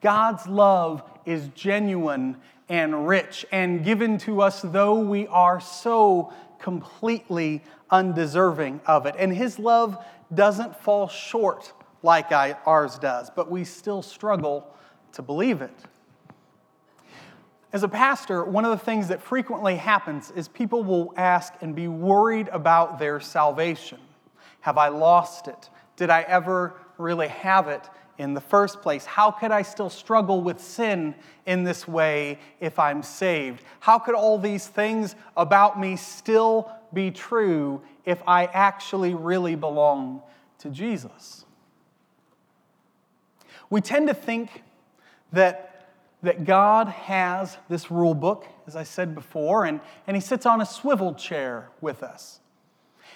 God's 0.00 0.48
love 0.48 1.04
is 1.24 1.46
genuine 1.54 2.38
and 2.68 3.06
rich 3.06 3.46
and 3.52 3.84
given 3.84 4.18
to 4.18 4.42
us, 4.42 4.60
though 4.62 4.98
we 4.98 5.28
are 5.28 5.60
so 5.60 6.32
completely 6.58 7.62
undeserving 7.92 8.80
of 8.86 9.06
it. 9.06 9.14
And 9.16 9.32
His 9.32 9.60
love 9.60 10.04
doesn't 10.34 10.74
fall 10.74 11.06
short 11.06 11.72
like 12.02 12.32
ours 12.32 12.98
does, 12.98 13.30
but 13.30 13.48
we 13.48 13.62
still 13.62 14.02
struggle 14.02 14.66
to 15.12 15.22
believe 15.22 15.62
it. 15.62 15.84
As 17.72 17.82
a 17.82 17.88
pastor, 17.88 18.44
one 18.44 18.64
of 18.64 18.70
the 18.70 18.84
things 18.84 19.08
that 19.08 19.22
frequently 19.22 19.76
happens 19.76 20.30
is 20.30 20.48
people 20.48 20.82
will 20.82 21.12
ask 21.16 21.52
and 21.60 21.74
be 21.74 21.86
worried 21.86 22.48
about 22.48 22.98
their 22.98 23.20
salvation. 23.20 23.98
Have 24.60 24.78
I 24.78 24.88
lost 24.88 25.48
it? 25.48 25.68
Did 25.96 26.08
I 26.08 26.22
ever 26.22 26.74
really 26.96 27.28
have 27.28 27.68
it 27.68 27.88
in 28.16 28.34
the 28.34 28.40
first 28.40 28.80
place? 28.80 29.04
How 29.04 29.30
could 29.30 29.50
I 29.50 29.62
still 29.62 29.90
struggle 29.90 30.40
with 30.40 30.60
sin 30.60 31.14
in 31.46 31.62
this 31.62 31.86
way 31.86 32.38
if 32.58 32.78
I'm 32.78 33.02
saved? 33.02 33.62
How 33.80 33.98
could 33.98 34.14
all 34.14 34.38
these 34.38 34.66
things 34.66 35.14
about 35.36 35.78
me 35.78 35.96
still 35.96 36.72
be 36.92 37.10
true 37.10 37.82
if 38.04 38.22
I 38.26 38.46
actually 38.46 39.14
really 39.14 39.54
belong 39.54 40.22
to 40.60 40.70
Jesus? 40.70 41.44
We 43.70 43.80
tend 43.82 44.08
to 44.08 44.14
think 44.14 44.62
that, 45.32 45.77
that 46.22 46.44
God 46.44 46.88
has 46.88 47.56
this 47.68 47.90
rule 47.90 48.14
book, 48.14 48.46
as 48.66 48.74
I 48.74 48.82
said 48.82 49.14
before, 49.14 49.64
and, 49.64 49.80
and 50.06 50.16
He 50.16 50.20
sits 50.20 50.46
on 50.46 50.60
a 50.60 50.66
swivel 50.66 51.14
chair 51.14 51.68
with 51.80 52.02
us. 52.02 52.40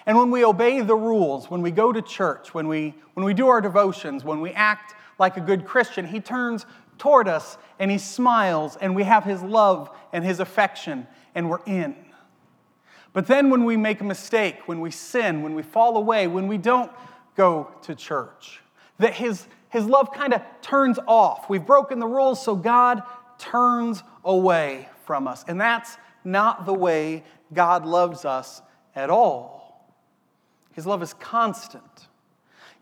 And 0.05 0.17
when 0.17 0.31
we 0.31 0.43
obey 0.43 0.81
the 0.81 0.95
rules, 0.95 1.49
when 1.49 1.61
we 1.61 1.71
go 1.71 1.91
to 1.91 2.01
church, 2.01 2.53
when 2.53 2.67
we, 2.67 2.93
when 3.13 3.25
we 3.25 3.33
do 3.33 3.47
our 3.47 3.61
devotions, 3.61 4.23
when 4.23 4.41
we 4.41 4.51
act 4.51 4.95
like 5.19 5.37
a 5.37 5.41
good 5.41 5.65
Christian, 5.65 6.05
He 6.05 6.19
turns 6.19 6.65
toward 6.97 7.27
us 7.27 7.57
and 7.79 7.91
He 7.91 7.97
smiles, 7.97 8.77
and 8.77 8.95
we 8.95 9.03
have 9.03 9.23
His 9.23 9.41
love 9.41 9.89
and 10.11 10.23
His 10.23 10.39
affection, 10.39 11.07
and 11.35 11.49
we're 11.49 11.63
in. 11.65 11.95
But 13.13 13.27
then 13.27 13.49
when 13.49 13.63
we 13.63 13.77
make 13.77 14.01
a 14.01 14.05
mistake, 14.05 14.67
when 14.67 14.79
we 14.79 14.91
sin, 14.91 15.43
when 15.43 15.55
we 15.55 15.61
fall 15.61 15.97
away, 15.97 16.27
when 16.27 16.47
we 16.47 16.57
don't 16.57 16.91
go 17.35 17.69
to 17.83 17.95
church, 17.95 18.61
that 18.97 19.13
His, 19.13 19.45
his 19.73 19.85
love 19.85 20.11
kind 20.13 20.35
of 20.35 20.43
turns 20.61 20.99
off. 21.07 21.49
We've 21.49 21.65
broken 21.65 21.97
the 21.97 22.05
rules, 22.05 22.39
so 22.39 22.55
God 22.55 23.01
turns 23.39 24.03
away 24.23 24.87
from 25.03 25.27
us. 25.27 25.43
And 25.47 25.59
that's 25.59 25.97
not 26.23 26.67
the 26.67 26.73
way 26.75 27.23
God 27.51 27.83
loves 27.83 28.23
us 28.23 28.61
at 28.95 29.09
all. 29.09 29.91
His 30.73 30.85
love 30.85 31.01
is 31.01 31.15
constant. 31.15 32.07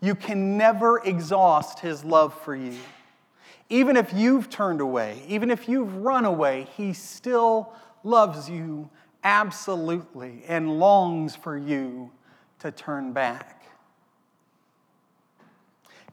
You 0.01 0.15
can 0.15 0.57
never 0.57 1.01
exhaust 1.05 1.79
His 1.79 2.03
love 2.03 2.33
for 2.41 2.57
you. 2.57 2.77
Even 3.69 3.95
if 3.95 4.11
you've 4.13 4.49
turned 4.49 4.81
away, 4.81 5.23
even 5.29 5.49
if 5.49 5.69
you've 5.69 5.95
run 5.95 6.25
away, 6.25 6.67
He 6.75 6.91
still 6.91 7.71
loves 8.03 8.49
you 8.49 8.89
absolutely 9.23 10.43
and 10.45 10.77
longs 10.77 11.37
for 11.37 11.57
you 11.57 12.11
to 12.59 12.69
turn 12.69 13.13
back. 13.13 13.60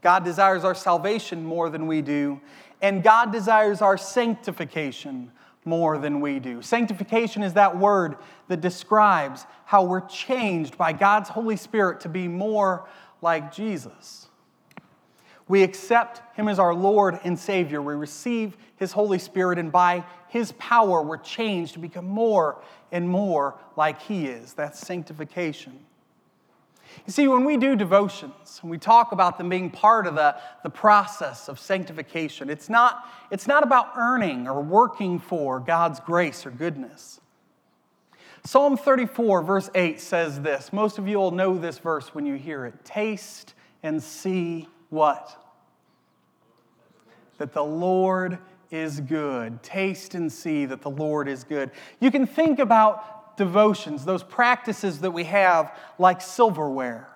God 0.01 0.23
desires 0.23 0.63
our 0.63 0.75
salvation 0.75 1.43
more 1.43 1.69
than 1.69 1.87
we 1.87 2.01
do, 2.01 2.39
and 2.81 3.03
God 3.03 3.31
desires 3.31 3.81
our 3.81 3.97
sanctification 3.97 5.31
more 5.65 5.97
than 5.97 6.21
we 6.21 6.39
do. 6.39 6.61
Sanctification 6.61 7.43
is 7.43 7.53
that 7.53 7.77
word 7.77 8.15
that 8.47 8.61
describes 8.61 9.45
how 9.65 9.83
we're 9.83 10.05
changed 10.07 10.77
by 10.77 10.93
God's 10.93 11.29
Holy 11.29 11.57
Spirit 11.57 11.99
to 12.01 12.09
be 12.09 12.27
more 12.27 12.87
like 13.21 13.53
Jesus. 13.53 14.27
We 15.47 15.63
accept 15.63 16.21
Him 16.37 16.47
as 16.47 16.59
our 16.59 16.73
Lord 16.73 17.19
and 17.23 17.37
Savior. 17.37 17.81
We 17.81 17.95
receive 17.95 18.55
His 18.77 18.91
Holy 18.91 19.19
Spirit, 19.19 19.59
and 19.59 19.71
by 19.71 20.05
His 20.29 20.53
power, 20.53 21.01
we're 21.01 21.17
changed 21.17 21.73
to 21.73 21.79
become 21.79 22.05
more 22.05 22.61
and 22.91 23.09
more 23.09 23.55
like 23.75 24.01
He 24.01 24.27
is. 24.27 24.53
That's 24.53 24.79
sanctification. 24.79 25.77
You 27.05 27.13
see, 27.13 27.27
when 27.27 27.45
we 27.45 27.57
do 27.57 27.75
devotions, 27.75 28.59
and 28.61 28.69
we 28.69 28.77
talk 28.77 29.11
about 29.11 29.37
them 29.37 29.49
being 29.49 29.69
part 29.69 30.07
of 30.07 30.15
the, 30.15 30.35
the 30.63 30.69
process 30.69 31.47
of 31.47 31.59
sanctification, 31.59 32.49
it's 32.49 32.69
not, 32.69 33.05
it's 33.31 33.47
not 33.47 33.63
about 33.63 33.93
earning 33.97 34.47
or 34.47 34.61
working 34.61 35.19
for 35.19 35.59
God's 35.59 35.99
grace 35.99 36.45
or 36.45 36.51
goodness. 36.51 37.19
Psalm 38.45 38.77
34, 38.77 39.41
verse 39.43 39.69
8 39.75 39.99
says 39.99 40.41
this. 40.41 40.71
Most 40.71 40.97
of 40.97 41.07
you 41.07 41.17
will 41.17 41.31
know 41.31 41.57
this 41.57 41.77
verse 41.77 42.13
when 42.13 42.25
you 42.25 42.35
hear 42.35 42.65
it. 42.65 42.85
Taste 42.85 43.53
and 43.83 44.01
see 44.01 44.67
what? 44.89 45.35
That 47.37 47.53
the 47.53 47.63
Lord 47.63 48.37
is 48.71 48.99
good. 49.01 49.61
Taste 49.63 50.15
and 50.15 50.31
see 50.31 50.65
that 50.65 50.81
the 50.81 50.89
Lord 50.89 51.27
is 51.27 51.43
good. 51.43 51.71
You 51.99 52.11
can 52.11 52.25
think 52.25 52.59
about 52.59 53.18
devotions, 53.39 54.03
those 54.03 54.21
practices 54.21 54.99
that 54.99 55.11
we 55.11 55.23
have, 55.23 55.73
like 55.97 56.21
silverware. 56.21 57.07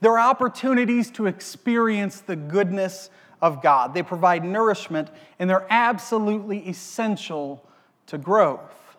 There 0.00 0.18
are 0.18 0.30
opportunities 0.30 1.12
to 1.12 1.26
experience 1.26 2.20
the 2.20 2.34
goodness 2.34 3.08
of 3.40 3.62
God. 3.62 3.94
They 3.94 4.02
provide 4.02 4.44
nourishment 4.44 5.10
and 5.38 5.48
they're 5.48 5.66
absolutely 5.70 6.68
essential 6.68 7.64
to 8.08 8.18
growth. 8.18 8.96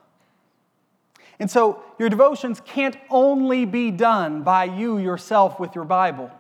And 1.39 1.51
so, 1.51 1.83
your 1.99 2.09
devotions 2.09 2.61
can't 2.61 2.97
only 3.09 3.65
be 3.65 3.91
done 3.91 4.43
by 4.43 4.63
you 4.63 4.97
yourself 4.97 5.59
with 5.59 5.75
your 5.75 5.85
Bible. 5.85 6.31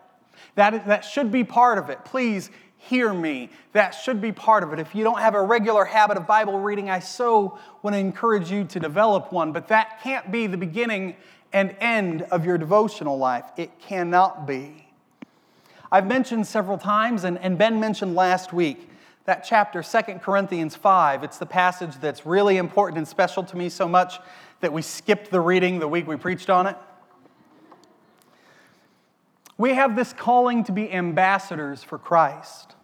That, 0.55 0.87
that 0.87 1.03
should 1.03 1.29
be 1.29 1.43
part 1.43 1.77
of 1.77 1.89
it. 1.89 2.05
Please 2.05 2.49
hear 2.79 3.13
me. 3.13 3.49
That 3.73 3.91
should 3.91 4.19
be 4.21 4.31
part 4.31 4.63
of 4.63 4.73
it. 4.73 4.79
If 4.79 4.95
you 4.95 5.03
don't 5.03 5.19
have 5.19 5.35
a 5.35 5.41
regular 5.41 5.85
habit 5.85 6.17
of 6.17 6.25
Bible 6.25 6.59
reading, 6.59 6.89
I 6.89 6.99
so 6.99 7.59
want 7.83 7.93
to 7.93 7.99
encourage 7.99 8.49
you 8.49 8.63
to 8.63 8.79
develop 8.79 9.31
one, 9.31 9.51
but 9.51 9.67
that 9.67 10.01
can't 10.01 10.31
be 10.31 10.47
the 10.47 10.57
beginning 10.57 11.15
and 11.53 11.75
end 11.79 12.23
of 12.23 12.45
your 12.45 12.57
devotional 12.57 13.17
life. 13.17 13.45
It 13.57 13.77
cannot 13.79 14.47
be. 14.47 14.87
I've 15.91 16.07
mentioned 16.07 16.47
several 16.47 16.77
times, 16.77 17.23
and, 17.25 17.37
and 17.39 17.57
Ben 17.57 17.79
mentioned 17.79 18.15
last 18.15 18.53
week, 18.53 18.89
that 19.25 19.43
chapter, 19.43 19.83
2 19.83 20.19
Corinthians 20.19 20.75
5. 20.75 21.23
It's 21.23 21.37
the 21.37 21.45
passage 21.45 21.95
that's 21.97 22.25
really 22.25 22.57
important 22.57 22.97
and 22.97 23.07
special 23.07 23.43
to 23.43 23.57
me 23.57 23.69
so 23.69 23.87
much 23.87 24.19
that 24.61 24.71
we 24.71 24.81
skipped 24.81 25.31
the 25.31 25.41
reading 25.41 25.79
the 25.79 25.87
week 25.87 26.07
we 26.07 26.15
preached 26.15 26.49
on 26.49 26.65
it. 26.65 26.75
We 29.59 29.73
have 29.73 29.97
this 29.97 30.13
calling 30.13 30.63
to 30.63 30.71
be 30.71 30.89
ambassadors 30.89 31.83
for 31.83 31.97
Christ, 31.97 32.75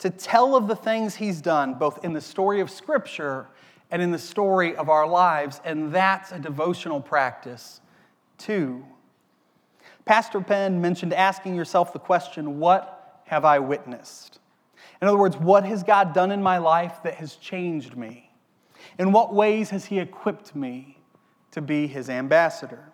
to 0.00 0.10
tell 0.10 0.56
of 0.56 0.66
the 0.66 0.74
things 0.74 1.14
he's 1.14 1.40
done, 1.40 1.74
both 1.74 2.04
in 2.04 2.14
the 2.14 2.20
story 2.20 2.60
of 2.60 2.68
Scripture 2.68 3.46
and 3.92 4.02
in 4.02 4.10
the 4.10 4.18
story 4.18 4.74
of 4.74 4.88
our 4.88 5.06
lives, 5.06 5.60
and 5.64 5.92
that's 5.92 6.32
a 6.32 6.40
devotional 6.40 7.00
practice 7.00 7.80
too. 8.38 8.84
Pastor 10.04 10.40
Ben 10.40 10.80
mentioned 10.80 11.14
asking 11.14 11.54
yourself 11.54 11.92
the 11.92 12.00
question, 12.00 12.58
What 12.58 13.22
have 13.26 13.44
I 13.44 13.60
witnessed? 13.60 14.40
In 15.00 15.06
other 15.06 15.18
words, 15.18 15.36
what 15.36 15.64
has 15.64 15.84
God 15.84 16.12
done 16.12 16.32
in 16.32 16.42
my 16.42 16.58
life 16.58 17.04
that 17.04 17.14
has 17.14 17.36
changed 17.36 17.96
me? 17.96 18.32
In 18.98 19.12
what 19.12 19.32
ways 19.32 19.70
has 19.70 19.84
He 19.84 20.00
equipped 20.00 20.56
me 20.56 20.98
to 21.52 21.60
be 21.60 21.86
His 21.86 22.10
ambassador? 22.10 22.90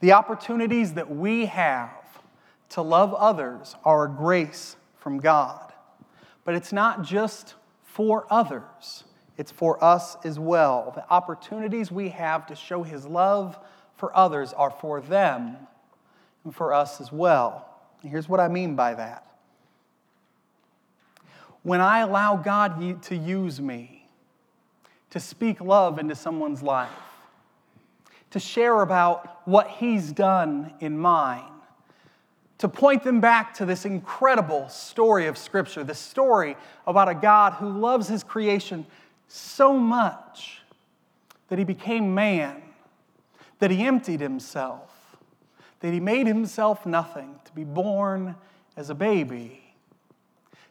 The 0.00 0.12
opportunities 0.12 0.94
that 0.94 1.14
we 1.14 1.46
have 1.46 1.90
to 2.70 2.82
love 2.82 3.14
others 3.14 3.76
are 3.84 4.04
a 4.04 4.08
grace 4.08 4.76
from 4.96 5.18
God. 5.18 5.72
But 6.44 6.54
it's 6.54 6.72
not 6.72 7.02
just 7.02 7.54
for 7.84 8.26
others, 8.30 9.04
it's 9.36 9.50
for 9.50 9.82
us 9.82 10.16
as 10.24 10.38
well. 10.38 10.92
The 10.94 11.08
opportunities 11.10 11.90
we 11.90 12.08
have 12.10 12.46
to 12.46 12.54
show 12.54 12.82
His 12.82 13.06
love 13.06 13.58
for 13.96 14.16
others 14.16 14.52
are 14.52 14.70
for 14.70 15.00
them 15.00 15.56
and 16.44 16.54
for 16.54 16.72
us 16.72 17.00
as 17.00 17.12
well. 17.12 17.66
And 18.02 18.10
here's 18.10 18.28
what 18.28 18.40
I 18.40 18.48
mean 18.48 18.74
by 18.74 18.94
that. 18.94 19.26
When 21.62 21.80
I 21.80 21.98
allow 22.00 22.36
God 22.36 23.02
to 23.02 23.16
use 23.16 23.60
me 23.60 24.08
to 25.10 25.20
speak 25.20 25.60
love 25.60 25.98
into 25.98 26.14
someone's 26.14 26.62
life, 26.62 26.88
to 28.30 28.38
share 28.38 28.82
about 28.82 29.46
what 29.46 29.68
He's 29.68 30.12
done 30.12 30.72
in 30.80 30.98
mine, 30.98 31.44
to 32.58 32.68
point 32.68 33.02
them 33.02 33.20
back 33.20 33.54
to 33.54 33.66
this 33.66 33.84
incredible 33.84 34.68
story 34.68 35.26
of 35.26 35.36
Scripture, 35.36 35.82
the 35.82 35.94
story 35.94 36.56
about 36.86 37.08
a 37.08 37.14
God 37.14 37.54
who 37.54 37.68
loves 37.68 38.08
His 38.08 38.22
creation 38.22 38.86
so 39.28 39.76
much 39.76 40.60
that 41.48 41.58
He 41.58 41.64
became 41.64 42.14
man, 42.14 42.62
that 43.58 43.70
He 43.70 43.84
emptied 43.84 44.20
Himself, 44.20 45.16
that 45.80 45.92
He 45.92 46.00
made 46.00 46.26
Himself 46.26 46.86
nothing 46.86 47.34
to 47.44 47.52
be 47.52 47.64
born 47.64 48.36
as 48.76 48.90
a 48.90 48.94
baby, 48.94 49.74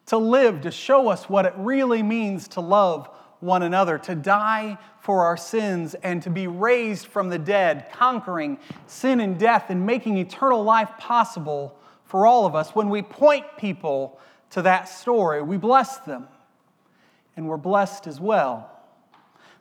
to 0.06 0.18
live 0.18 0.62
to 0.62 0.72
show 0.72 1.10
us 1.10 1.30
what 1.30 1.46
it 1.46 1.54
really 1.58 2.02
means 2.02 2.48
to 2.50 2.62
love 2.62 3.10
one 3.40 3.64
another, 3.64 3.98
to 3.98 4.16
die 4.16 4.78
for 5.02 5.24
our 5.24 5.38
sins, 5.38 5.96
and 5.96 6.22
to 6.24 6.30
be 6.30 6.48
raised 6.48 7.08
from 7.08 7.30
the 7.30 7.40
dead, 7.40 7.88
conquering 7.92 8.58
sin 8.86 9.20
and 9.20 9.40
death 9.40 9.70
and 9.70 9.86
making 9.86 10.18
eternal 10.18 10.64
life 10.64 10.92
possible 10.98 11.76
for 12.04 12.26
all 12.26 12.46
of 12.46 12.56
us. 12.56 12.76
When 12.76 12.90
we 12.90 13.02
point 13.02 13.46
people 13.58 14.20
to 14.52 14.62
that 14.64 14.90
story, 14.90 15.42
we 15.42 15.58
bless 15.58 15.98
them, 16.00 16.28
and 17.38 17.48
we're 17.48 17.58
blessed 17.58 18.08
as 18.08 18.20
well. 18.20 18.70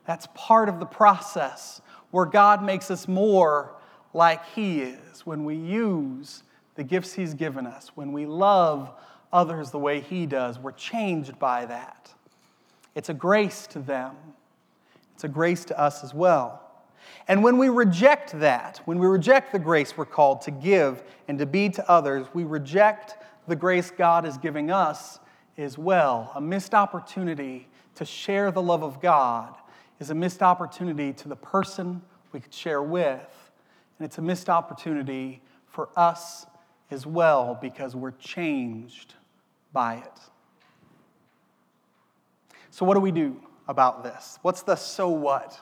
That's 0.05 0.27
part 0.33 0.69
of 0.69 0.79
the 0.79 0.85
process 0.85 1.81
where 2.11 2.25
God 2.25 2.63
makes 2.63 2.89
us 2.89 3.07
more 3.07 3.75
like 4.13 4.43
He 4.55 4.81
is 4.81 5.25
when 5.25 5.45
we 5.45 5.55
use 5.55 6.43
the 6.75 6.83
gifts 6.83 7.13
He's 7.13 7.33
given 7.33 7.67
us, 7.67 7.91
when 7.95 8.11
we 8.11 8.25
love 8.25 8.91
others 9.31 9.71
the 9.71 9.79
way 9.79 10.01
He 10.01 10.25
does. 10.25 10.57
We're 10.57 10.71
changed 10.71 11.37
by 11.37 11.65
that. 11.67 12.13
It's 12.99 13.07
a 13.07 13.13
grace 13.13 13.65
to 13.67 13.79
them, 13.79 14.13
it's 15.13 15.23
a 15.23 15.29
grace 15.29 15.63
to 15.63 15.79
us 15.79 16.03
as 16.03 16.13
well. 16.13 16.61
And 17.29 17.41
when 17.41 17.57
we 17.57 17.69
reject 17.69 18.37
that, 18.41 18.81
when 18.83 18.99
we 18.99 19.07
reject 19.07 19.53
the 19.53 19.59
grace 19.59 19.95
we're 19.95 20.03
called 20.03 20.41
to 20.41 20.51
give 20.51 21.01
and 21.29 21.39
to 21.39 21.45
be 21.45 21.69
to 21.69 21.89
others, 21.89 22.27
we 22.33 22.43
reject 22.43 23.15
the 23.47 23.55
grace 23.55 23.89
God 23.89 24.25
is 24.25 24.37
giving 24.37 24.69
us 24.69 25.17
as 25.57 25.77
well. 25.77 26.33
A 26.35 26.41
missed 26.41 26.73
opportunity 26.73 27.69
to 27.95 28.03
share 28.03 28.51
the 28.51 28.61
love 28.61 28.83
of 28.83 29.01
God 29.01 29.55
is 30.01 30.09
a 30.09 30.15
missed 30.15 30.43
opportunity 30.43 31.13
to 31.13 31.29
the 31.29 31.37
person 31.37 32.01
we 32.33 32.41
could 32.41 32.53
share 32.53 32.83
with, 32.83 33.51
and 33.97 34.05
it's 34.05 34.17
a 34.17 34.21
missed 34.21 34.49
opportunity 34.49 35.41
for 35.67 35.87
us 35.95 36.45
as 36.91 37.05
well 37.05 37.57
because 37.61 37.95
we're 37.95 38.11
changed 38.11 39.13
by 39.71 39.95
it. 39.95 40.19
So, 42.79 42.85
what 42.85 42.93
do 42.93 43.01
we 43.01 43.11
do 43.11 43.35
about 43.67 44.05
this? 44.05 44.39
What's 44.41 44.61
the 44.61 44.77
so 44.77 45.09
what 45.09 45.59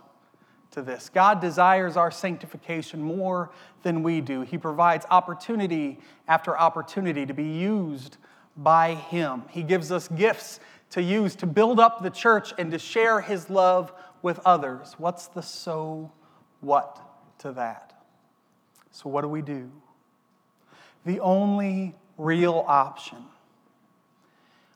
to 0.69 0.83
this? 0.83 1.09
God 1.09 1.41
desires 1.41 1.97
our 1.97 2.11
sanctification 2.11 3.01
more 3.01 3.49
than 3.81 4.03
we 4.03 4.21
do. 4.21 4.41
He 4.41 4.59
provides 4.59 5.03
opportunity 5.09 5.97
after 6.27 6.55
opportunity 6.55 7.25
to 7.25 7.33
be 7.33 7.43
used 7.43 8.17
by 8.55 8.93
Him. 8.93 9.41
He 9.49 9.63
gives 9.63 9.91
us 9.91 10.07
gifts 10.09 10.59
to 10.91 11.01
use 11.01 11.35
to 11.37 11.47
build 11.47 11.79
up 11.79 12.03
the 12.03 12.11
church 12.11 12.53
and 12.59 12.69
to 12.69 12.77
share 12.77 13.19
His 13.19 13.49
love 13.49 13.91
with 14.21 14.39
others. 14.45 14.93
What's 14.99 15.25
the 15.25 15.41
so 15.41 16.11
what 16.61 17.01
to 17.39 17.51
that? 17.53 17.93
So, 18.91 19.09
what 19.09 19.23
do 19.23 19.27
we 19.27 19.41
do? 19.41 19.71
The 21.03 21.19
only 21.21 21.95
real 22.15 22.63
option 22.67 23.25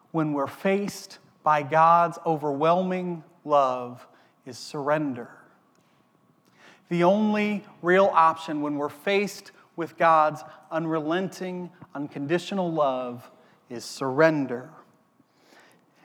when 0.10 0.34
we're 0.34 0.48
faced 0.48 1.20
by 1.44 1.64
God's 1.64 2.20
overwhelming 2.26 3.24
love 3.46 4.06
is 4.46 4.58
surrender. 4.58 5.30
The 6.90 7.04
only 7.04 7.64
real 7.82 8.12
option 8.14 8.62
when 8.62 8.76
we're 8.76 8.90
faced 8.90 9.52
with 9.76 9.98
God's 9.98 10.44
unrelenting, 10.70 11.70
unconditional 11.96 12.72
love 12.72 13.30
is 13.70 13.86
surrender. 13.86 14.70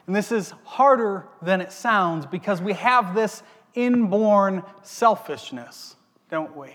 And 0.07 0.15
this 0.15 0.31
is 0.31 0.53
harder 0.63 1.27
than 1.41 1.59
it 1.59 1.73
sounds 1.73 2.25
because 2.25 2.61
we 2.61 2.73
have 2.73 3.13
this 3.13 3.43
inborn 3.73 4.63
selfishness, 4.81 5.97
don't 6.31 6.55
we? 6.55 6.73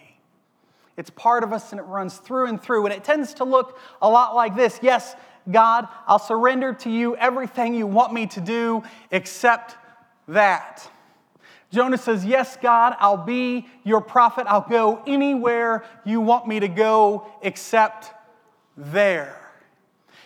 It's 0.96 1.10
part 1.10 1.42
of 1.42 1.52
us 1.52 1.72
and 1.72 1.80
it 1.80 1.84
runs 1.84 2.18
through 2.18 2.48
and 2.48 2.62
through. 2.62 2.84
And 2.84 2.94
it 2.94 3.02
tends 3.02 3.34
to 3.34 3.44
look 3.44 3.78
a 4.02 4.08
lot 4.08 4.34
like 4.34 4.54
this 4.54 4.78
Yes, 4.82 5.16
God, 5.50 5.88
I'll 6.06 6.18
surrender 6.18 6.72
to 6.74 6.90
you 6.90 7.16
everything 7.16 7.74
you 7.74 7.86
want 7.86 8.12
me 8.12 8.26
to 8.28 8.40
do 8.40 8.82
except 9.10 9.76
that. 10.28 10.88
Jonah 11.72 11.98
says, 11.98 12.24
Yes, 12.24 12.56
God, 12.60 12.96
I'll 13.00 13.16
be 13.16 13.66
your 13.82 14.00
prophet. 14.00 14.46
I'll 14.46 14.68
go 14.68 15.02
anywhere 15.06 15.84
you 16.04 16.20
want 16.20 16.46
me 16.46 16.60
to 16.60 16.68
go 16.68 17.26
except 17.42 18.12
there. 18.76 19.38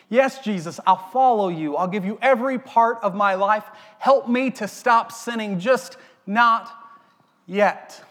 Yes, 0.08 0.40
Jesus, 0.40 0.78
I'll 0.86 1.10
follow 1.10 1.48
you. 1.48 1.76
I'll 1.76 1.88
give 1.88 2.04
you 2.04 2.18
every 2.22 2.58
part 2.58 2.98
of 3.02 3.14
my 3.14 3.34
life. 3.34 3.64
Help 3.98 4.28
me 4.28 4.50
to 4.52 4.68
stop 4.68 5.10
sinning, 5.10 5.58
just 5.58 5.96
not 6.26 6.70
yet. 7.46 8.02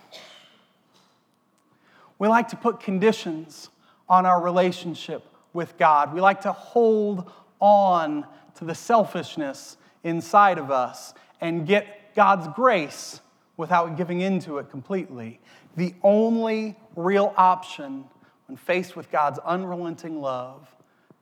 We 2.20 2.28
like 2.28 2.50
to 2.50 2.56
put 2.56 2.80
conditions 2.80 3.70
on 4.10 4.26
our 4.26 4.42
relationship 4.42 5.24
with 5.56 5.78
God. 5.78 6.14
We 6.14 6.22
like 6.22 6.42
to 6.42 6.52
hold 6.52 7.32
on 7.60 8.26
to 8.56 8.66
the 8.66 8.76
selfishness 8.76 9.78
inside 10.04 10.58
of 10.58 10.70
us 10.70 11.14
and 11.42 11.66
get 11.66 12.14
God's 12.16 12.48
grace 12.50 13.22
without 13.58 13.98
giving 13.98 14.22
into 14.22 14.58
it 14.58 14.70
completely. 14.70 15.40
The 15.76 15.96
only 16.04 16.78
real 16.96 17.34
option 17.38 18.06
when 18.48 18.58
faced 18.58 18.96
with 18.96 19.10
God's 19.12 19.40
unrelenting 19.40 20.22
love 20.22 20.68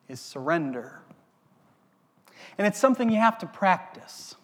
is 0.09 0.19
surrender. 0.19 0.99
And 2.57 2.67
it's 2.67 2.79
something 2.79 3.09
you 3.09 3.19
have 3.19 3.37
to 3.39 3.45
practice. 3.45 4.35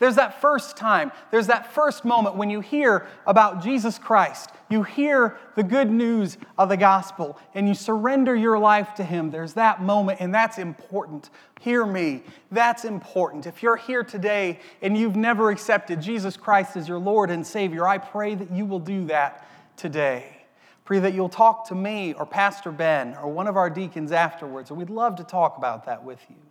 There's 0.00 0.16
that 0.16 0.40
first 0.40 0.78
time, 0.78 1.12
there's 1.30 1.48
that 1.48 1.74
first 1.74 2.06
moment 2.06 2.34
when 2.34 2.48
you 2.48 2.60
hear 2.60 3.06
about 3.26 3.62
Jesus 3.62 3.98
Christ, 3.98 4.50
you 4.70 4.82
hear 4.82 5.36
the 5.56 5.62
good 5.62 5.90
news 5.90 6.38
of 6.56 6.70
the 6.70 6.78
gospel, 6.78 7.38
and 7.54 7.68
you 7.68 7.74
surrender 7.74 8.34
your 8.34 8.58
life 8.58 8.94
to 8.94 9.04
Him. 9.04 9.30
There's 9.30 9.52
that 9.54 9.82
moment, 9.82 10.22
and 10.22 10.34
that's 10.34 10.56
important. 10.56 11.28
Hear 11.60 11.84
me, 11.84 12.22
that's 12.50 12.86
important. 12.86 13.46
If 13.46 13.62
you're 13.62 13.76
here 13.76 14.02
today 14.02 14.58
and 14.80 14.96
you've 14.96 15.16
never 15.16 15.50
accepted 15.50 16.00
Jesus 16.00 16.34
Christ 16.34 16.78
as 16.78 16.88
your 16.88 16.98
Lord 16.98 17.30
and 17.30 17.46
Savior, 17.46 17.86
I 17.86 17.98
pray 17.98 18.34
that 18.34 18.50
you 18.50 18.64
will 18.64 18.78
do 18.78 19.04
that 19.04 19.46
today. 19.76 20.38
Pray 20.86 21.00
that 21.00 21.12
you'll 21.12 21.28
talk 21.28 21.68
to 21.68 21.74
me 21.74 22.14
or 22.14 22.24
Pastor 22.24 22.72
Ben 22.72 23.14
or 23.16 23.30
one 23.30 23.46
of 23.46 23.58
our 23.58 23.68
deacons 23.68 24.12
afterwards, 24.12 24.70
and 24.70 24.78
we'd 24.78 24.88
love 24.88 25.16
to 25.16 25.24
talk 25.24 25.58
about 25.58 25.84
that 25.84 26.02
with 26.02 26.20
you. 26.30 26.49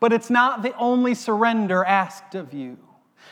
But 0.00 0.12
it's 0.12 0.30
not 0.30 0.62
the 0.62 0.76
only 0.76 1.14
surrender 1.14 1.84
asked 1.84 2.34
of 2.34 2.52
you. 2.52 2.78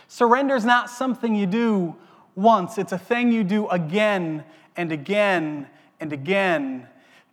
Surrender 0.08 0.56
is 0.56 0.64
not 0.64 0.90
something 0.90 1.34
you 1.34 1.46
do 1.46 1.96
once, 2.34 2.78
it's 2.78 2.92
a 2.92 2.98
thing 2.98 3.32
you 3.32 3.44
do 3.44 3.68
again 3.68 4.44
and 4.76 4.92
again 4.92 5.66
and 5.98 6.12
again 6.12 6.86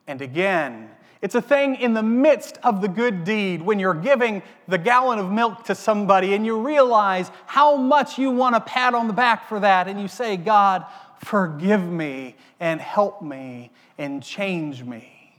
and 0.07 0.21
again. 0.21 0.89
It's 1.21 1.35
a 1.35 1.41
thing 1.41 1.75
in 1.75 1.93
the 1.93 2.03
midst 2.03 2.57
of 2.63 2.81
the 2.81 2.87
good 2.87 3.23
deed 3.23 3.61
when 3.61 3.79
you're 3.79 3.93
giving 3.93 4.43
the 4.67 4.77
gallon 4.77 5.17
of 5.17 5.31
milk 5.31 5.63
to 5.65 5.75
somebody 5.75 6.33
and 6.35 6.45
you 6.45 6.61
realize 6.61 7.31
how 7.47 7.75
much 7.75 8.19
you 8.19 8.29
want 8.29 8.55
a 8.55 8.59
pat 8.59 8.93
on 8.93 9.07
the 9.07 9.13
back 9.13 9.47
for 9.47 9.59
that, 9.59 9.87
and 9.87 9.99
you 9.99 10.07
say, 10.07 10.37
God, 10.37 10.85
forgive 11.23 11.83
me 11.83 12.35
and 12.59 12.79
help 12.79 13.21
me 13.21 13.71
and 13.97 14.21
change 14.21 14.83
me. 14.83 15.33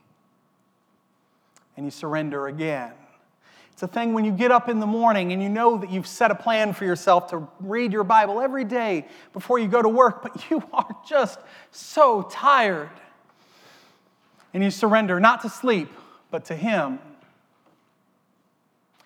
And 1.76 1.86
you 1.86 1.92
surrender 1.92 2.48
again. 2.48 2.92
It's 3.78 3.82
a 3.84 3.86
thing 3.86 4.12
when 4.12 4.24
you 4.24 4.32
get 4.32 4.50
up 4.50 4.68
in 4.68 4.80
the 4.80 4.88
morning 4.88 5.32
and 5.32 5.40
you 5.40 5.48
know 5.48 5.76
that 5.76 5.88
you've 5.88 6.08
set 6.08 6.32
a 6.32 6.34
plan 6.34 6.72
for 6.72 6.84
yourself 6.84 7.30
to 7.30 7.46
read 7.60 7.92
your 7.92 8.02
Bible 8.02 8.40
every 8.40 8.64
day 8.64 9.06
before 9.32 9.60
you 9.60 9.68
go 9.68 9.80
to 9.80 9.88
work, 9.88 10.20
but 10.20 10.50
you 10.50 10.64
are 10.72 10.96
just 11.08 11.38
so 11.70 12.22
tired. 12.22 12.90
And 14.52 14.64
you 14.64 14.72
surrender 14.72 15.20
not 15.20 15.42
to 15.42 15.48
sleep, 15.48 15.92
but 16.32 16.46
to 16.46 16.56
Him. 16.56 16.98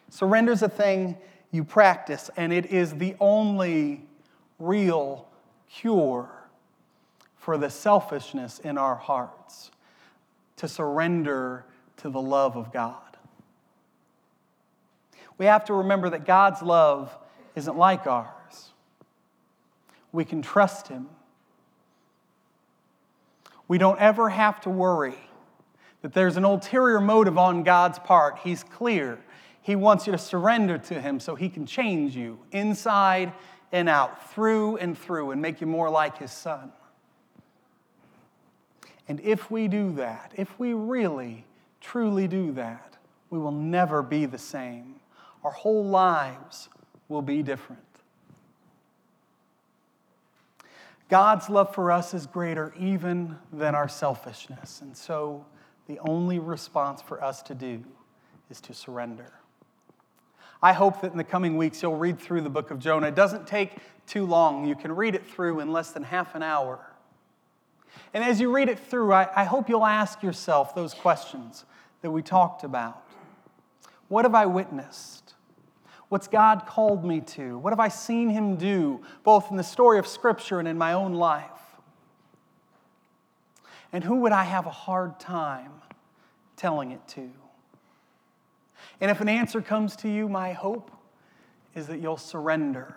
Surrender 0.08 0.52
is 0.52 0.62
a 0.62 0.70
thing 0.70 1.18
you 1.50 1.64
practice, 1.64 2.30
and 2.38 2.50
it 2.50 2.64
is 2.72 2.94
the 2.94 3.14
only 3.20 4.00
real 4.58 5.28
cure 5.68 6.30
for 7.36 7.58
the 7.58 7.68
selfishness 7.68 8.58
in 8.58 8.78
our 8.78 8.96
hearts 8.96 9.70
to 10.56 10.66
surrender 10.66 11.66
to 11.98 12.08
the 12.08 12.22
love 12.22 12.56
of 12.56 12.72
God. 12.72 13.11
We 15.42 15.46
have 15.46 15.64
to 15.64 15.74
remember 15.74 16.08
that 16.10 16.24
God's 16.24 16.62
love 16.62 17.12
isn't 17.56 17.76
like 17.76 18.06
ours. 18.06 18.70
We 20.12 20.24
can 20.24 20.40
trust 20.40 20.86
Him. 20.86 21.08
We 23.66 23.76
don't 23.76 23.98
ever 23.98 24.28
have 24.28 24.60
to 24.60 24.70
worry 24.70 25.18
that 26.02 26.12
there's 26.12 26.36
an 26.36 26.44
ulterior 26.44 27.00
motive 27.00 27.38
on 27.38 27.64
God's 27.64 27.98
part. 27.98 28.38
He's 28.44 28.62
clear. 28.62 29.18
He 29.62 29.74
wants 29.74 30.06
you 30.06 30.12
to 30.12 30.18
surrender 30.18 30.78
to 30.78 31.00
Him 31.00 31.18
so 31.18 31.34
He 31.34 31.48
can 31.48 31.66
change 31.66 32.14
you 32.14 32.38
inside 32.52 33.32
and 33.72 33.88
out, 33.88 34.30
through 34.30 34.76
and 34.76 34.96
through, 34.96 35.32
and 35.32 35.42
make 35.42 35.60
you 35.60 35.66
more 35.66 35.90
like 35.90 36.18
His 36.18 36.30
Son. 36.30 36.70
And 39.08 39.18
if 39.18 39.50
we 39.50 39.66
do 39.66 39.90
that, 39.94 40.34
if 40.36 40.56
we 40.60 40.72
really, 40.72 41.44
truly 41.80 42.28
do 42.28 42.52
that, 42.52 42.96
we 43.28 43.40
will 43.40 43.50
never 43.50 44.04
be 44.04 44.24
the 44.24 44.38
same. 44.38 45.00
Our 45.44 45.50
whole 45.50 45.84
lives 45.84 46.68
will 47.08 47.22
be 47.22 47.42
different. 47.42 47.82
God's 51.08 51.50
love 51.50 51.74
for 51.74 51.92
us 51.92 52.14
is 52.14 52.26
greater 52.26 52.72
even 52.78 53.36
than 53.52 53.74
our 53.74 53.88
selfishness. 53.88 54.80
And 54.80 54.96
so 54.96 55.44
the 55.86 55.98
only 56.08 56.38
response 56.38 57.02
for 57.02 57.22
us 57.22 57.42
to 57.42 57.54
do 57.54 57.84
is 58.48 58.60
to 58.62 58.72
surrender. 58.72 59.32
I 60.62 60.72
hope 60.72 61.00
that 61.02 61.12
in 61.12 61.18
the 61.18 61.24
coming 61.24 61.56
weeks 61.56 61.82
you'll 61.82 61.96
read 61.96 62.18
through 62.18 62.42
the 62.42 62.50
book 62.50 62.70
of 62.70 62.78
Jonah. 62.78 63.08
It 63.08 63.14
doesn't 63.14 63.46
take 63.46 63.76
too 64.06 64.24
long, 64.24 64.66
you 64.66 64.74
can 64.74 64.94
read 64.94 65.14
it 65.14 65.26
through 65.26 65.60
in 65.60 65.70
less 65.70 65.90
than 65.90 66.02
half 66.02 66.34
an 66.34 66.42
hour. 66.42 66.80
And 68.14 68.24
as 68.24 68.40
you 68.40 68.54
read 68.54 68.68
it 68.68 68.78
through, 68.78 69.12
I, 69.12 69.28
I 69.36 69.44
hope 69.44 69.68
you'll 69.68 69.86
ask 69.86 70.22
yourself 70.22 70.74
those 70.74 70.94
questions 70.94 71.64
that 72.00 72.10
we 72.10 72.22
talked 72.22 72.64
about. 72.64 73.02
What 74.08 74.24
have 74.24 74.34
I 74.34 74.46
witnessed? 74.46 75.21
What's 76.12 76.28
God 76.28 76.66
called 76.66 77.06
me 77.06 77.22
to? 77.22 77.56
What 77.56 77.70
have 77.70 77.80
I 77.80 77.88
seen 77.88 78.28
Him 78.28 78.56
do, 78.56 79.00
both 79.24 79.50
in 79.50 79.56
the 79.56 79.64
story 79.64 79.98
of 79.98 80.06
Scripture 80.06 80.58
and 80.58 80.68
in 80.68 80.76
my 80.76 80.92
own 80.92 81.14
life? 81.14 81.46
And 83.94 84.04
who 84.04 84.16
would 84.16 84.32
I 84.32 84.42
have 84.42 84.66
a 84.66 84.70
hard 84.70 85.18
time 85.18 85.72
telling 86.54 86.90
it 86.90 87.00
to? 87.08 87.30
And 89.00 89.10
if 89.10 89.22
an 89.22 89.28
answer 89.30 89.62
comes 89.62 89.96
to 89.96 90.08
you, 90.10 90.28
my 90.28 90.52
hope 90.52 90.90
is 91.74 91.86
that 91.86 91.98
you'll 91.98 92.18
surrender. 92.18 92.94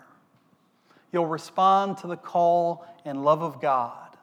You'll 1.13 1.25
respond 1.25 1.99
to 1.99 2.07
the 2.07 2.17
call 2.17 2.85
and 3.05 3.23
love 3.23 3.41
of 3.41 3.61
God 3.61 4.17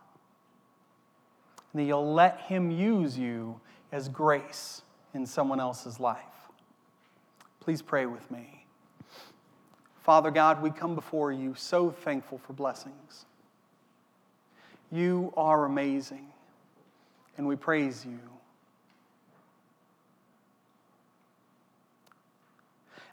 and 1.72 1.80
that 1.80 1.84
you'll 1.84 2.12
let 2.12 2.40
Him 2.40 2.70
use 2.70 3.16
you 3.16 3.58
as 3.90 4.10
grace 4.10 4.82
in 5.14 5.24
someone 5.24 5.60
else's 5.60 5.98
life. 5.98 6.20
Please 7.58 7.80
pray 7.80 8.04
with 8.04 8.30
me. 8.30 8.61
Father 10.02 10.32
God, 10.32 10.60
we 10.60 10.70
come 10.70 10.96
before 10.96 11.30
you 11.30 11.54
so 11.56 11.90
thankful 11.90 12.38
for 12.38 12.52
blessings. 12.52 13.24
You 14.90 15.32
are 15.36 15.64
amazing, 15.64 16.26
and 17.38 17.46
we 17.46 17.54
praise 17.54 18.04
you. 18.04 18.18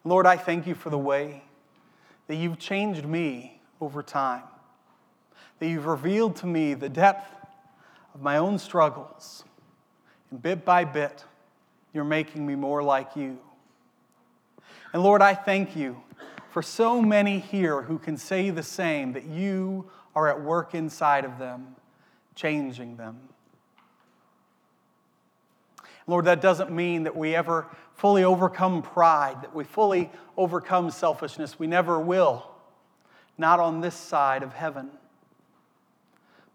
Lord, 0.03 0.25
I 0.25 0.35
thank 0.35 0.65
you 0.65 0.73
for 0.73 0.89
the 0.89 0.97
way 0.97 1.43
that 2.27 2.35
you've 2.35 2.57
changed 2.57 3.05
me 3.05 3.61
over 3.79 4.01
time, 4.01 4.43
that 5.59 5.67
you've 5.67 5.85
revealed 5.85 6.37
to 6.37 6.47
me 6.47 6.73
the 6.73 6.89
depth 6.89 7.31
of 8.15 8.21
my 8.23 8.37
own 8.37 8.57
struggles. 8.57 9.43
And 10.31 10.41
bit 10.41 10.65
by 10.65 10.85
bit, 10.85 11.23
you're 11.93 12.03
making 12.03 12.47
me 12.47 12.55
more 12.55 12.81
like 12.81 13.15
you. 13.15 13.37
And 14.91 15.03
Lord, 15.03 15.21
I 15.21 15.35
thank 15.35 15.75
you 15.75 16.01
for 16.49 16.61
so 16.61 17.01
many 17.01 17.39
here 17.39 17.83
who 17.83 17.99
can 17.99 18.17
say 18.17 18.49
the 18.49 18.63
same 18.63 19.13
that 19.13 19.25
you 19.25 19.89
are 20.15 20.27
at 20.27 20.41
work 20.41 20.73
inside 20.73 21.23
of 21.23 21.37
them, 21.37 21.75
changing 22.35 22.97
them. 22.97 23.17
Lord, 26.07 26.25
that 26.25 26.41
doesn't 26.41 26.71
mean 26.71 27.03
that 27.03 27.15
we 27.15 27.35
ever 27.35 27.67
fully 27.93 28.23
overcome 28.23 28.81
pride, 28.81 29.43
that 29.43 29.53
we 29.53 29.63
fully 29.63 30.09
overcome 30.35 30.89
selfishness. 30.89 31.59
We 31.59 31.67
never 31.67 31.99
will, 31.99 32.49
not 33.37 33.59
on 33.59 33.81
this 33.81 33.95
side 33.95 34.41
of 34.41 34.53
heaven. 34.53 34.89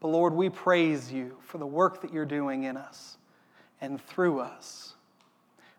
But 0.00 0.08
Lord, 0.08 0.34
we 0.34 0.48
praise 0.48 1.12
you 1.12 1.36
for 1.40 1.58
the 1.58 1.66
work 1.66 2.02
that 2.02 2.12
you're 2.12 2.26
doing 2.26 2.64
in 2.64 2.76
us 2.76 3.16
and 3.80 4.02
through 4.02 4.40
us. 4.40 4.94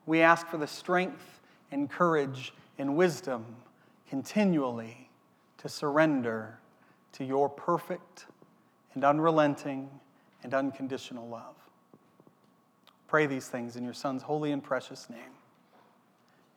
We 0.05 0.21
ask 0.21 0.47
for 0.47 0.57
the 0.57 0.67
strength 0.67 1.41
and 1.69 1.89
courage 1.89 2.53
and 2.77 2.95
wisdom 2.95 3.45
continually 4.09 5.09
to 5.57 5.69
surrender 5.69 6.59
to 7.13 7.23
your 7.23 7.49
perfect 7.49 8.25
and 8.93 9.03
unrelenting 9.03 9.89
and 10.43 10.53
unconditional 10.53 11.27
love. 11.27 11.55
Pray 13.07 13.25
these 13.25 13.47
things 13.47 13.75
in 13.75 13.83
your 13.83 13.93
Son's 13.93 14.23
holy 14.23 14.51
and 14.51 14.63
precious 14.63 15.09
name. 15.09 15.19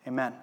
Amen. 0.06 0.34